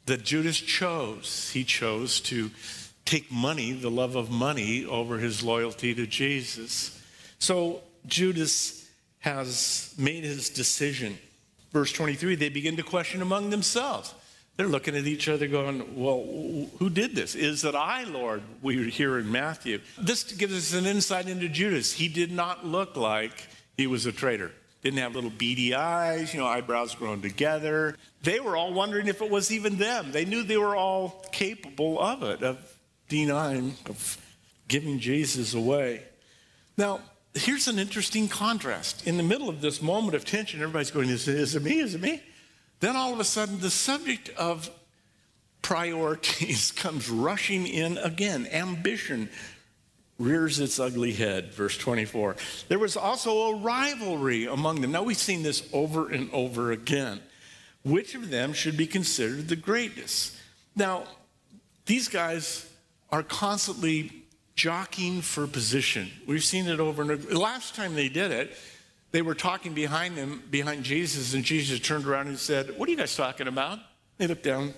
That 0.07 0.25
Judas 0.25 0.57
chose. 0.57 1.51
He 1.51 1.65
chose 1.65 2.21
to 2.23 2.51
take 3.05 3.31
money, 3.31 3.73
the 3.73 3.91
love 3.91 4.17
of 4.17 4.31
money, 4.31 4.85
over 4.85 5.19
his 5.19 5.43
loyalty 5.43 5.95
to 5.95 6.07
Jesus. 6.07 7.01
So 7.39 7.83
Judas 8.07 8.82
has 9.23 9.95
made 9.99 10.25
his 10.25 10.51
decision. 10.51 11.19
Verse 11.73 11.93
23, 11.93 12.35
they 12.35 12.49
begin 12.51 12.77
to 12.77 12.83
question 12.83 13.23
among 13.23 13.51
themselves. 13.51 14.15
They're 14.57 14.69
looking 14.69 14.95
at 14.95 15.07
each 15.07 15.29
other 15.29 15.49
going, 15.49 15.97
Well, 15.97 16.69
who 16.79 16.91
did 16.91 17.17
this? 17.17 17.35
Is 17.35 17.65
it 17.65 17.75
I, 17.75 18.05
Lord? 18.05 18.43
We 18.61 18.91
hear 18.91 19.19
in 19.19 19.33
Matthew. 19.33 19.81
This 19.99 20.25
gives 20.25 20.55
us 20.55 20.79
an 20.79 20.85
insight 20.85 21.27
into 21.27 21.49
Judas. 21.49 21.93
He 21.93 22.09
did 22.09 22.31
not 22.31 22.67
look 22.67 22.97
like 22.97 23.47
he 23.77 23.87
was 23.87 24.05
a 24.05 24.13
traitor. 24.13 24.53
Didn't 24.83 24.99
have 24.99 25.15
little 25.15 25.31
beady 25.31 25.75
eyes, 25.75 26.35
you 26.35 26.41
know, 26.41 26.47
eyebrows 26.47 26.95
grown 26.95 27.23
together. 27.23 27.97
They 28.23 28.41
were 28.41 28.57
all 28.57 28.75
wondering 28.75 29.07
if 29.07 29.23
it 29.23 29.31
was 29.31 29.51
even 29.51 29.79
them. 29.79 30.13
They 30.13 30.25
knew 30.25 30.43
they 30.43 30.59
were 30.59 30.77
all 30.77 31.25
capable 31.33 31.99
of 32.01 32.23
it, 32.23 32.43
of 32.43 32.59
denying, 33.09 33.77
of 33.87 34.19
giving 34.69 34.99
Jesus 34.99 35.55
away. 35.55 36.03
Now, 36.77 37.01
here's 37.35 37.69
an 37.69 37.79
interesting 37.79 38.29
contrast. 38.29 39.07
In 39.07 39.17
the 39.17 39.23
middle 39.23 39.49
of 39.49 39.61
this 39.61 39.81
moment 39.81 40.15
of 40.15 40.25
tension, 40.25 40.61
everybody's 40.61 40.91
going, 40.91 41.09
Is 41.09 41.29
it, 41.29 41.37
is 41.37 41.55
it 41.55 41.63
me? 41.63 41.79
Is 41.79 41.95
it 41.95 42.01
me? 42.01 42.23
Then 42.81 42.97
all 42.97 43.13
of 43.13 43.21
a 43.21 43.25
sudden, 43.25 43.61
the 43.61 43.71
subject 43.71 44.31
of 44.31 44.71
priorities 45.63 46.73
comes 46.77 47.09
rushing 47.09 47.67
in 47.67 47.99
again. 47.99 48.47
Ambition 48.49 49.29
rears 50.19 50.61
its 50.61 50.79
ugly 50.79 51.13
head. 51.13 51.53
Verse 51.53 51.79
24. 51.79 52.37
There 52.69 52.79
was 52.79 52.97
also 52.97 53.53
a 53.53 53.57
rivalry 53.57 54.47
among 54.47 54.81
them. 54.81 54.93
Now 54.93 55.03
we've 55.03 55.17
seen 55.17 55.43
this 55.43 55.69
over 55.73 56.11
and 56.11 56.31
over 56.33 56.73
again. 56.73 57.21
Which 57.85 58.15
of 58.15 58.31
them 58.31 58.53
should 58.53 58.77
be 58.77 58.87
considered 58.87 59.49
the 59.49 59.57
greatest? 59.57 60.37
Now, 60.77 61.05
these 61.87 62.09
guys 62.09 62.69
are 63.11 63.23
constantly 63.23 64.22
jockeying 64.55 65.23
for 65.23 65.47
position. 65.47 66.11
We've 66.27 66.45
seen 66.45 66.67
it 66.67 66.81
over 66.81 67.03
and 67.03 67.11
over. 67.13 67.35
Last 67.35 67.75
time 67.75 67.95
they 67.95 68.09
did 68.09 68.31
it, 68.31 68.57
they 69.11 69.23
were 69.23 69.35
talking 69.35 69.75
behind 69.75 70.17
them, 70.17 70.43
behind 70.51 70.85
Jesus, 70.85 71.35
and 71.35 71.45
Jesus 71.45 71.81
turned 71.81 72.07
around 72.07 72.29
and 72.29 72.39
said, 72.39 72.79
What 72.79 72.89
are 72.89 72.93
you 72.93 72.99
guys 72.99 73.15
talking 73.15 73.49
about? 73.49 73.79
They 74.19 74.27
looked 74.27 74.43
down. 74.43 74.75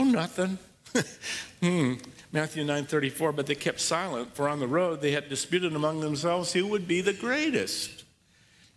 Oh, 0.00 0.04
nothing. 0.04 0.58
hmm. 1.60 1.94
Matthew 2.32 2.64
9 2.64 2.86
34, 2.86 3.32
but 3.32 3.46
they 3.46 3.54
kept 3.54 3.80
silent, 3.80 4.34
for 4.34 4.48
on 4.48 4.58
the 4.58 4.66
road 4.66 5.00
they 5.00 5.12
had 5.12 5.28
disputed 5.28 5.74
among 5.74 6.00
themselves 6.00 6.52
who 6.52 6.66
would 6.66 6.88
be 6.88 7.00
the 7.00 7.12
greatest. 7.12 8.04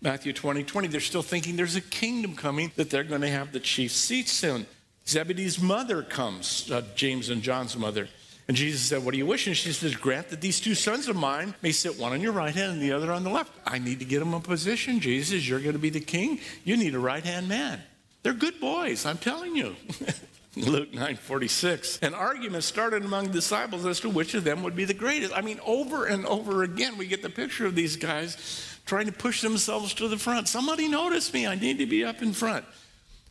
Matthew 0.01 0.34
20 0.34 0.63
20, 0.63 0.88
they're 0.89 1.00
still 1.00 1.24
thinking 1.24 1.56
there's 1.56 1.75
a 1.75 1.82
kingdom 1.82 2.36
coming 2.36 2.72
that 2.75 2.89
they're 2.89 3.04
going 3.04 3.22
to 3.22 3.30
have 3.30 3.51
the 3.51 3.60
chief 3.60 3.92
seats 3.92 4.32
soon. 4.32 4.68
Zebedee's 5.08 5.60
mother 5.60 6.04
comes, 6.04 6.70
uh, 6.70 6.84
James 6.94 7.30
and 7.30 7.42
John's 7.42 7.77
mother. 7.77 8.10
And 8.48 8.56
Jesus 8.56 8.82
said, 8.82 9.04
What 9.04 9.12
do 9.12 9.18
you 9.18 9.25
wish? 9.25 9.48
And 9.48 9.58
she 9.58 9.74
says, 9.74 9.96
Grant 9.96 10.30
that 10.30 10.42
these 10.42 10.60
two 10.60 10.75
sons 10.75 11.08
of 11.08 11.16
mine 11.16 11.54
may 11.62 11.72
sit 11.72 12.00
one 12.00 12.13
on 12.13 12.22
your 12.22 12.32
right 12.32 12.56
hand 12.56 12.74
and 12.74 12.82
the 12.82 12.94
other 12.94 13.12
on 13.12 13.24
the 13.24 13.30
left. 13.30 13.51
I 13.66 13.77
need 13.80 14.00
to 14.00 14.06
get 14.06 14.20
them 14.20 14.34
a 14.34 14.39
position, 14.39 15.00
Jesus. 15.00 15.48
You're 15.48 15.60
going 15.60 15.74
to 15.74 15.80
be 15.80 15.89
the 15.89 16.00
king. 16.00 16.39
You 16.63 16.77
need 16.77 16.96
a 16.96 17.00
right 17.00 17.24
hand 17.24 17.50
man. 17.50 17.82
They're 18.24 18.34
good 18.34 18.60
boys, 18.60 19.06
I'm 19.06 19.18
telling 19.18 19.56
you. 19.56 19.75
Luke 20.56 20.92
9:46. 20.92 22.01
An 22.01 22.13
argument 22.13 22.63
started 22.63 23.06
among 23.06 23.32
disciples 23.32 23.86
as 23.86 24.00
to 24.00 24.10
which 24.10 24.34
of 24.34 24.44
them 24.44 24.63
would 24.63 24.75
be 24.75 24.86
the 24.86 24.94
greatest. 24.94 25.34
I 25.36 25.42
mean, 25.42 25.60
over 25.66 26.06
and 26.06 26.25
over 26.25 26.63
again, 26.63 26.98
we 26.98 27.06
get 27.06 27.22
the 27.22 27.30
picture 27.30 27.66
of 27.66 27.75
these 27.75 27.96
guys 27.96 28.77
trying 28.86 29.06
to 29.06 29.12
push 29.12 29.42
themselves 29.42 29.94
to 29.96 30.08
the 30.08 30.18
front. 30.18 30.48
Somebody 30.48 30.88
notice 30.88 31.32
me. 31.34 31.46
I 31.46 31.56
need 31.56 31.77
to 31.80 31.86
be 31.86 32.04
up 32.04 32.22
in 32.22 32.34
front. 32.34 32.66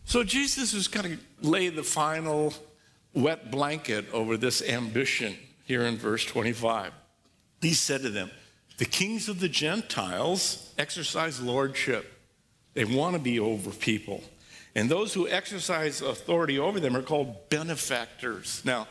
So 0.04 0.22
Jesus 0.22 0.72
is 0.72 0.86
kind 0.86 1.06
of 1.14 1.20
lay 1.44 1.68
the 1.68 1.82
final 1.82 2.54
wet 3.16 3.50
blanket 3.50 4.04
over 4.12 4.36
this 4.36 4.62
ambition 4.62 5.36
here 5.64 5.82
in 5.82 5.96
verse 5.96 6.24
25. 6.24 6.92
He 7.62 7.72
said 7.72 8.02
to 8.02 8.10
them, 8.10 8.30
The 8.76 8.84
kings 8.84 9.28
of 9.28 9.40
the 9.40 9.48
Gentiles 9.48 10.72
exercise 10.78 11.40
lordship. 11.40 12.12
They 12.74 12.84
want 12.84 13.14
to 13.14 13.18
be 13.18 13.40
over 13.40 13.70
people. 13.70 14.22
And 14.74 14.90
those 14.90 15.14
who 15.14 15.26
exercise 15.26 16.02
authority 16.02 16.58
over 16.58 16.78
them 16.78 16.94
are 16.94 17.02
called 17.02 17.48
benefactors. 17.48 18.60
Now, 18.64 18.86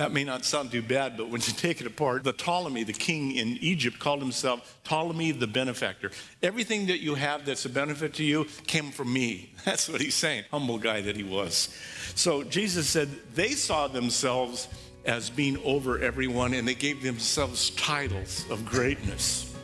that 0.00 0.12
may 0.12 0.24
not 0.24 0.46
sound 0.46 0.70
too 0.70 0.80
bad, 0.80 1.18
but 1.18 1.28
when 1.28 1.42
you 1.42 1.52
take 1.52 1.82
it 1.82 1.86
apart, 1.86 2.24
the 2.24 2.32
Ptolemy, 2.32 2.84
the 2.84 2.92
king 2.94 3.32
in 3.32 3.58
Egypt, 3.60 3.98
called 3.98 4.22
himself 4.22 4.80
Ptolemy 4.82 5.32
the 5.32 5.46
benefactor. 5.46 6.10
Everything 6.42 6.86
that 6.86 7.00
you 7.00 7.16
have 7.16 7.44
that's 7.44 7.66
a 7.66 7.68
benefit 7.68 8.14
to 8.14 8.24
you 8.24 8.46
came 8.66 8.92
from 8.92 9.12
me. 9.12 9.52
That's 9.66 9.90
what 9.90 10.00
he's 10.00 10.14
saying. 10.14 10.44
Humble 10.50 10.78
guy 10.78 11.02
that 11.02 11.16
he 11.16 11.22
was. 11.22 11.68
So 12.14 12.42
Jesus 12.42 12.88
said 12.88 13.10
they 13.34 13.50
saw 13.50 13.88
themselves 13.88 14.68
as 15.04 15.28
being 15.28 15.58
over 15.64 15.98
everyone 15.98 16.54
and 16.54 16.66
they 16.66 16.74
gave 16.74 17.02
themselves 17.02 17.68
titles 17.68 18.46
of 18.48 18.64
greatness. 18.64 19.54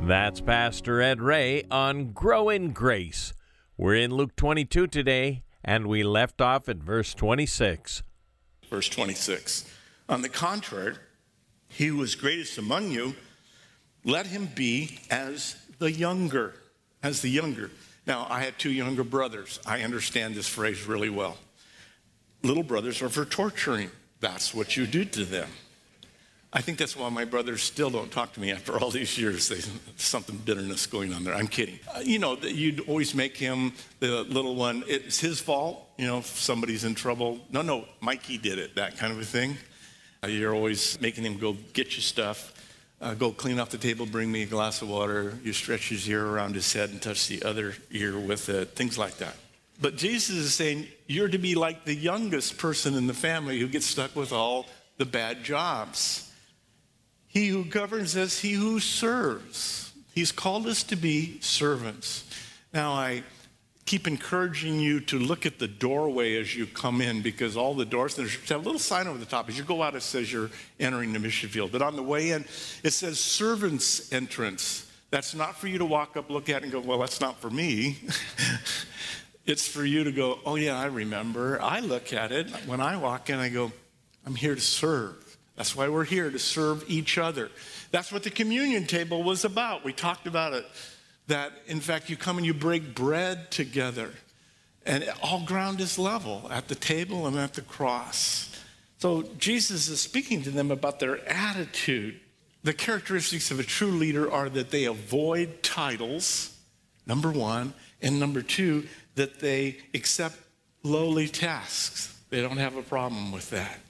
That's 0.00 0.40
Pastor 0.40 1.02
Ed 1.02 1.20
Ray 1.20 1.64
on 1.70 2.12
Grow 2.12 2.48
in 2.48 2.70
Grace. 2.70 3.34
We're 3.76 3.96
in 3.96 4.10
Luke 4.10 4.34
22 4.36 4.86
today, 4.86 5.42
and 5.68 5.86
we 5.86 6.02
left 6.02 6.40
off 6.40 6.66
at 6.70 6.78
verse 6.78 7.12
26. 7.12 8.02
Verse 8.70 8.88
26. 8.88 9.70
On 10.08 10.22
the 10.22 10.30
contrary, 10.30 10.94
he 11.68 11.88
who 11.88 12.02
is 12.02 12.14
greatest 12.14 12.56
among 12.56 12.90
you, 12.90 13.14
let 14.02 14.28
him 14.28 14.48
be 14.54 14.98
as 15.10 15.56
the 15.78 15.92
younger. 15.92 16.54
As 17.02 17.20
the 17.20 17.28
younger. 17.28 17.70
Now, 18.06 18.26
I 18.30 18.40
had 18.40 18.58
two 18.58 18.72
younger 18.72 19.04
brothers. 19.04 19.60
I 19.66 19.82
understand 19.82 20.34
this 20.34 20.48
phrase 20.48 20.86
really 20.86 21.10
well. 21.10 21.36
Little 22.42 22.62
brothers 22.62 23.02
are 23.02 23.10
for 23.10 23.26
torturing. 23.26 23.90
That's 24.20 24.54
what 24.54 24.74
you 24.74 24.86
do 24.86 25.04
to 25.04 25.26
them. 25.26 25.50
I 26.58 26.60
think 26.60 26.76
that's 26.76 26.96
why 26.96 27.08
my 27.08 27.24
brothers 27.24 27.62
still 27.62 27.88
don't 27.88 28.10
talk 28.10 28.32
to 28.32 28.40
me 28.40 28.50
after 28.50 28.76
all 28.80 28.90
these 28.90 29.16
years. 29.16 29.48
There's 29.48 29.70
something 29.94 30.36
bitterness 30.38 30.88
going 30.88 31.14
on 31.14 31.22
there. 31.22 31.32
I'm 31.32 31.46
kidding. 31.46 31.78
Uh, 31.94 32.00
you 32.00 32.18
know, 32.18 32.36
you'd 32.36 32.80
always 32.88 33.14
make 33.14 33.36
him 33.36 33.72
the 34.00 34.24
little 34.24 34.56
one. 34.56 34.82
It's 34.88 35.20
his 35.20 35.38
fault. 35.38 35.88
You 35.98 36.08
know, 36.08 36.18
if 36.18 36.26
somebody's 36.26 36.82
in 36.82 36.96
trouble. 36.96 37.38
No, 37.52 37.62
no, 37.62 37.84
Mikey 38.00 38.38
did 38.38 38.58
it. 38.58 38.74
That 38.74 38.98
kind 38.98 39.12
of 39.12 39.20
a 39.20 39.24
thing. 39.24 39.56
Uh, 40.24 40.26
you're 40.26 40.52
always 40.52 41.00
making 41.00 41.22
him 41.22 41.38
go 41.38 41.56
get 41.74 41.92
your 41.92 42.02
stuff. 42.02 42.52
Uh, 43.00 43.14
go 43.14 43.30
clean 43.30 43.60
off 43.60 43.70
the 43.70 43.78
table, 43.78 44.04
bring 44.04 44.32
me 44.32 44.42
a 44.42 44.46
glass 44.46 44.82
of 44.82 44.88
water. 44.88 45.38
You 45.44 45.52
stretch 45.52 45.90
his 45.90 46.08
ear 46.10 46.26
around 46.26 46.56
his 46.56 46.72
head 46.72 46.90
and 46.90 47.00
touch 47.00 47.28
the 47.28 47.40
other 47.44 47.74
ear 47.92 48.18
with 48.18 48.48
it. 48.48 48.70
Things 48.70 48.98
like 48.98 49.18
that. 49.18 49.36
But 49.80 49.96
Jesus 49.96 50.34
is 50.34 50.54
saying 50.54 50.88
you're 51.06 51.28
to 51.28 51.38
be 51.38 51.54
like 51.54 51.84
the 51.84 51.94
youngest 51.94 52.58
person 52.58 52.94
in 52.94 53.06
the 53.06 53.14
family 53.14 53.60
who 53.60 53.68
gets 53.68 53.86
stuck 53.86 54.16
with 54.16 54.32
all 54.32 54.66
the 54.96 55.06
bad 55.06 55.44
jobs. 55.44 56.24
He 57.28 57.48
who 57.48 57.64
governs 57.64 58.16
us, 58.16 58.40
he 58.40 58.54
who 58.54 58.80
serves. 58.80 59.92
He's 60.14 60.32
called 60.32 60.66
us 60.66 60.82
to 60.84 60.96
be 60.96 61.40
servants. 61.40 62.24
Now, 62.72 62.92
I 62.92 63.22
keep 63.88 64.06
encouraging 64.06 64.78
you 64.80 65.00
to 65.00 65.18
look 65.18 65.46
at 65.46 65.58
the 65.58 65.68
doorway 65.68 66.38
as 66.38 66.54
you 66.54 66.66
come 66.66 67.00
in 67.00 67.22
because 67.22 67.56
all 67.56 67.74
the 67.74 67.86
doors, 67.86 68.16
there's 68.16 68.36
a 68.50 68.58
little 68.58 68.78
sign 68.78 69.06
over 69.06 69.16
the 69.16 69.24
top. 69.24 69.48
As 69.48 69.56
you 69.56 69.64
go 69.64 69.82
out, 69.82 69.94
it 69.94 70.02
says 70.02 70.30
you're 70.30 70.50
entering 70.78 71.12
the 71.12 71.18
mission 71.18 71.48
field. 71.48 71.72
But 71.72 71.80
on 71.80 71.96
the 71.96 72.02
way 72.02 72.32
in, 72.32 72.44
it 72.82 72.90
says 72.90 73.18
servants 73.18 74.12
entrance. 74.12 74.90
That's 75.10 75.34
not 75.34 75.56
for 75.56 75.68
you 75.68 75.78
to 75.78 75.86
walk 75.86 76.18
up, 76.18 76.28
look 76.28 76.50
at, 76.50 76.62
and 76.62 76.70
go, 76.70 76.80
well, 76.80 76.98
that's 76.98 77.20
not 77.20 77.40
for 77.40 77.48
me. 77.48 77.98
it's 79.46 79.66
for 79.66 79.84
you 79.84 80.04
to 80.04 80.12
go, 80.12 80.38
oh, 80.44 80.56
yeah, 80.56 80.78
I 80.78 80.86
remember. 80.86 81.60
I 81.62 81.80
look 81.80 82.12
at 82.12 82.30
it. 82.30 82.50
When 82.66 82.82
I 82.82 82.98
walk 82.98 83.30
in, 83.30 83.38
I 83.38 83.48
go, 83.48 83.72
I'm 84.26 84.34
here 84.34 84.54
to 84.54 84.60
serve. 84.60 85.27
That's 85.58 85.74
why 85.74 85.88
we're 85.88 86.04
here 86.04 86.30
to 86.30 86.38
serve 86.38 86.84
each 86.86 87.18
other. 87.18 87.50
That's 87.90 88.12
what 88.12 88.22
the 88.22 88.30
communion 88.30 88.86
table 88.86 89.24
was 89.24 89.44
about. 89.44 89.84
We 89.84 89.92
talked 89.92 90.28
about 90.28 90.52
it. 90.52 90.64
That, 91.26 91.50
in 91.66 91.80
fact, 91.80 92.08
you 92.08 92.16
come 92.16 92.36
and 92.36 92.46
you 92.46 92.54
break 92.54 92.94
bread 92.94 93.50
together, 93.50 94.12
and 94.86 95.12
all 95.20 95.44
ground 95.44 95.80
is 95.80 95.98
level 95.98 96.46
at 96.52 96.68
the 96.68 96.76
table 96.76 97.26
and 97.26 97.36
at 97.36 97.54
the 97.54 97.62
cross. 97.62 98.56
So, 98.98 99.24
Jesus 99.36 99.88
is 99.88 100.00
speaking 100.00 100.42
to 100.42 100.50
them 100.50 100.70
about 100.70 101.00
their 101.00 101.28
attitude. 101.28 102.20
The 102.62 102.72
characteristics 102.72 103.50
of 103.50 103.58
a 103.58 103.64
true 103.64 103.90
leader 103.90 104.30
are 104.30 104.48
that 104.48 104.70
they 104.70 104.84
avoid 104.84 105.64
titles, 105.64 106.56
number 107.04 107.32
one, 107.32 107.74
and 108.00 108.20
number 108.20 108.42
two, 108.42 108.86
that 109.16 109.40
they 109.40 109.78
accept 109.92 110.36
lowly 110.84 111.26
tasks. 111.26 112.16
They 112.30 112.40
don't 112.40 112.58
have 112.58 112.76
a 112.76 112.82
problem 112.82 113.32
with 113.32 113.50
that. 113.50 113.80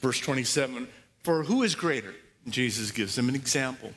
Verse 0.00 0.18
27 0.18 0.88
for 1.22 1.44
who 1.44 1.62
is 1.62 1.74
greater? 1.74 2.14
Jesus 2.48 2.90
gives 2.90 3.14
them 3.14 3.28
an 3.28 3.34
example. 3.34 3.92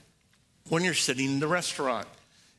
When 0.70 0.84
you're 0.84 0.94
sitting 0.94 1.26
in 1.26 1.40
the 1.40 1.48
restaurant, 1.48 2.08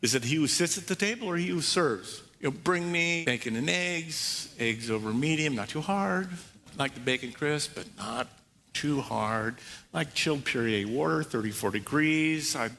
is 0.02 0.14
it 0.14 0.24
he 0.24 0.36
who 0.36 0.46
sits 0.46 0.78
at 0.78 0.86
the 0.86 0.94
table 0.94 1.28
or 1.28 1.36
he 1.36 1.48
who 1.48 1.60
serves? 1.60 2.22
You 2.40 2.50
know, 2.50 2.56
bring 2.62 2.90
me 2.90 3.24
bacon 3.24 3.56
and 3.56 3.70
eggs, 3.70 4.54
eggs 4.58 4.90
over 4.90 5.12
medium, 5.12 5.54
not 5.54 5.68
too 5.68 5.80
hard. 5.80 6.28
Like 6.78 6.94
the 6.94 7.00
bacon 7.00 7.32
crisp, 7.32 7.74
but 7.74 7.86
not 7.96 8.28
too 8.72 9.00
hard. 9.00 9.56
Like 9.92 10.14
chilled 10.14 10.44
Perrier 10.44 10.86
water, 10.86 11.22
34 11.22 11.70
degrees. 11.70 12.54
I, 12.54 12.70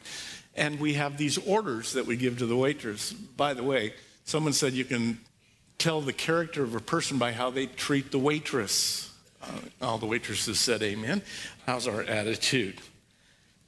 and 0.56 0.80
we 0.80 0.94
have 0.94 1.18
these 1.18 1.38
orders 1.38 1.94
that 1.94 2.06
we 2.06 2.16
give 2.16 2.38
to 2.40 2.46
the 2.46 2.56
waitress. 2.56 3.12
By 3.14 3.54
the 3.54 3.64
way, 3.64 3.94
someone 4.26 4.54
said 4.54 4.74
you 4.74 4.86
can 4.86 5.20
tell 5.78 6.02
the 6.02 6.14
character 6.14 6.64
of 6.64 6.76
a 6.76 6.80
person 6.80 7.18
by 7.18 7.32
how 7.32 7.50
they 7.50 7.66
treat 7.66 8.12
the 8.12 8.20
waitress. 8.20 9.12
Uh, 9.48 9.86
all 9.86 9.98
the 9.98 10.06
waitresses 10.06 10.60
said 10.60 10.84
amen. 10.84 11.22
How's 11.66 11.88
our 11.88 12.02
attitude? 12.02 12.82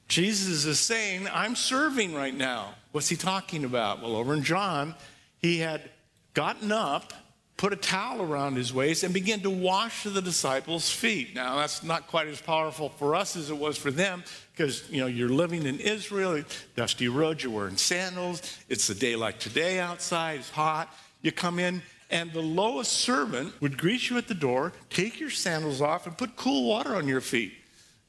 Jesus 0.08 0.66
is 0.66 0.80
saying, 0.80 1.28
I'm 1.32 1.56
serving 1.56 2.16
right 2.16 2.34
now. 2.34 2.74
What's 2.92 3.10
he 3.10 3.16
talking 3.16 3.64
about? 3.64 4.02
Well, 4.02 4.16
over 4.16 4.34
in 4.34 4.44
John, 4.44 4.96
he 5.38 5.60
had 5.60 5.90
gotten 6.34 6.72
up, 6.72 7.14
put 7.58 7.74
a 7.74 7.76
towel 7.76 8.22
around 8.22 8.56
his 8.56 8.74
waist, 8.74 9.04
and 9.04 9.14
began 9.14 9.42
to 9.42 9.52
wash 9.52 10.04
the 10.04 10.22
disciples' 10.22 10.90
feet. 10.90 11.36
Now, 11.36 11.58
that's 11.58 11.84
not 11.84 12.08
quite 12.08 12.28
as 12.28 12.42
powerful 12.42 12.90
for 12.90 13.16
us 13.16 13.36
as 13.36 13.52
it 13.52 13.58
was 13.58 13.78
for 13.78 13.92
them, 13.92 14.24
because 14.52 14.90
you 14.90 15.00
know 15.00 15.08
you're 15.08 15.30
living 15.30 15.68
in 15.68 15.80
Israel, 15.80 16.44
dusty 16.76 17.08
roads, 17.08 17.44
you're 17.44 17.52
wearing 17.52 17.78
sandals. 17.78 18.42
It's 18.68 18.90
a 18.90 18.96
day 18.96 19.16
like 19.16 19.40
today 19.40 19.80
outside. 19.80 20.40
It's 20.40 20.50
hot. 20.50 20.92
You 21.22 21.32
come 21.32 21.60
in, 21.60 21.84
and 22.10 22.34
the 22.34 22.42
lowest 22.42 22.92
servant 22.94 23.54
would 23.62 23.78
greet 23.78 24.10
you 24.10 24.18
at 24.18 24.28
the 24.28 24.34
door, 24.34 24.74
take 24.90 25.20
your 25.20 25.30
sandals 25.30 25.82
off, 25.82 26.08
and 26.08 26.18
put 26.18 26.36
cool 26.36 26.68
water 26.68 26.96
on 26.96 27.08
your 27.08 27.22
feet. 27.22 27.54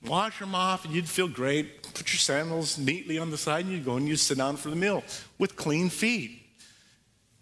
Wash 0.04 0.38
them 0.38 0.54
off, 0.54 0.84
and 0.84 0.94
you'd 0.94 1.08
feel 1.08 1.28
great. 1.28 1.82
Put 1.82 2.10
your 2.12 2.18
sandals 2.18 2.78
neatly 2.78 3.18
on 3.18 3.30
the 3.30 3.36
side, 3.36 3.66
and 3.66 3.74
you'd 3.74 3.84
go 3.84 3.96
and 3.96 4.08
you'd 4.08 4.18
sit 4.18 4.38
down 4.38 4.56
for 4.56 4.70
the 4.70 4.76
meal 4.76 5.04
with 5.38 5.56
clean 5.56 5.90
feet. 5.90 6.40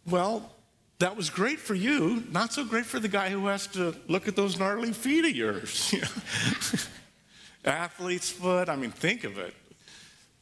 Well, 0.09 0.51
that 0.99 1.17
was 1.17 1.31
great 1.31 1.61
for 1.61 1.75
you, 1.75 2.25
not 2.33 2.53
so 2.53 2.65
great 2.65 2.85
for 2.85 2.99
the 2.99 3.09
guy 3.09 3.31
who 3.31 3.47
has 3.47 3.69
to 3.69 3.95
look 4.09 4.27
at 4.27 4.35
those 4.35 4.59
gnarly 4.59 4.93
feet 4.93 5.25
of 5.25 5.37
yours. 5.37 5.95
Athlete's 7.65 8.31
foot, 8.31 8.69
I 8.69 8.75
mean, 8.75 8.91
think 8.91 9.23
of 9.23 9.39
it. 9.39 9.55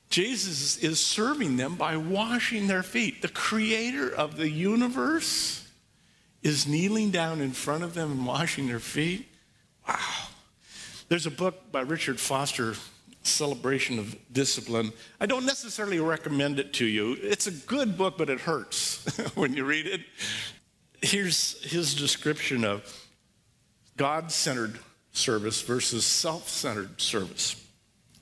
Jesus 0.09 0.79
is 0.79 1.05
serving 1.05 1.57
them 1.57 1.75
by 1.75 1.97
washing 1.99 2.69
their 2.69 2.83
feet. 2.83 3.21
The 3.21 3.29
creator 3.29 4.09
of 4.09 4.37
the 4.37 4.49
universe 4.49 5.66
is 6.47 6.65
kneeling 6.65 7.11
down 7.11 7.41
in 7.41 7.51
front 7.51 7.83
of 7.83 7.95
them 7.95 8.13
and 8.13 8.25
washing 8.25 8.69
their 8.69 8.79
feet. 8.79 9.27
Wow. 9.89 9.97
There's 11.09 11.27
a 11.27 11.31
book 11.31 11.73
by 11.73 11.81
Richard 11.81 12.21
Foster, 12.21 12.75
Celebration 13.25 13.99
of 13.99 14.15
Discipline. 14.33 14.93
I 15.21 15.27
don't 15.27 15.45
necessarily 15.45 15.99
recommend 15.99 16.61
it 16.61 16.73
to 16.75 16.87
you. 16.87 17.17
It's 17.21 17.49
a 17.49 17.51
good 17.51 17.99
book, 17.99 18.17
but 18.17 18.31
it 18.31 18.39
hurts 18.39 19.05
when 19.35 19.55
you 19.55 19.65
read 19.65 19.87
it. 19.87 20.03
Here's 21.03 21.61
his 21.65 21.97
description 21.97 22.65
of 22.65 22.85
God 23.97 24.31
centered 24.31 24.79
service 25.11 25.63
versus 25.63 26.07
self 26.07 26.49
centered 26.49 27.01
service. 27.01 27.61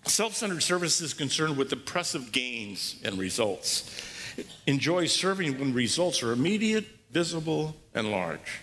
Self 0.06 0.34
centered 0.34 0.62
service 0.62 1.02
is 1.02 1.12
concerned 1.12 1.58
with 1.58 1.74
impressive 1.74 2.32
gains 2.32 2.96
and 3.04 3.18
results. 3.18 4.00
It 4.38 4.46
enjoys 4.66 5.12
serving 5.12 5.58
when 5.58 5.74
results 5.74 6.22
are 6.22 6.32
immediate 6.32 6.86
visible, 7.14 7.76
and 7.94 8.10
large. 8.10 8.60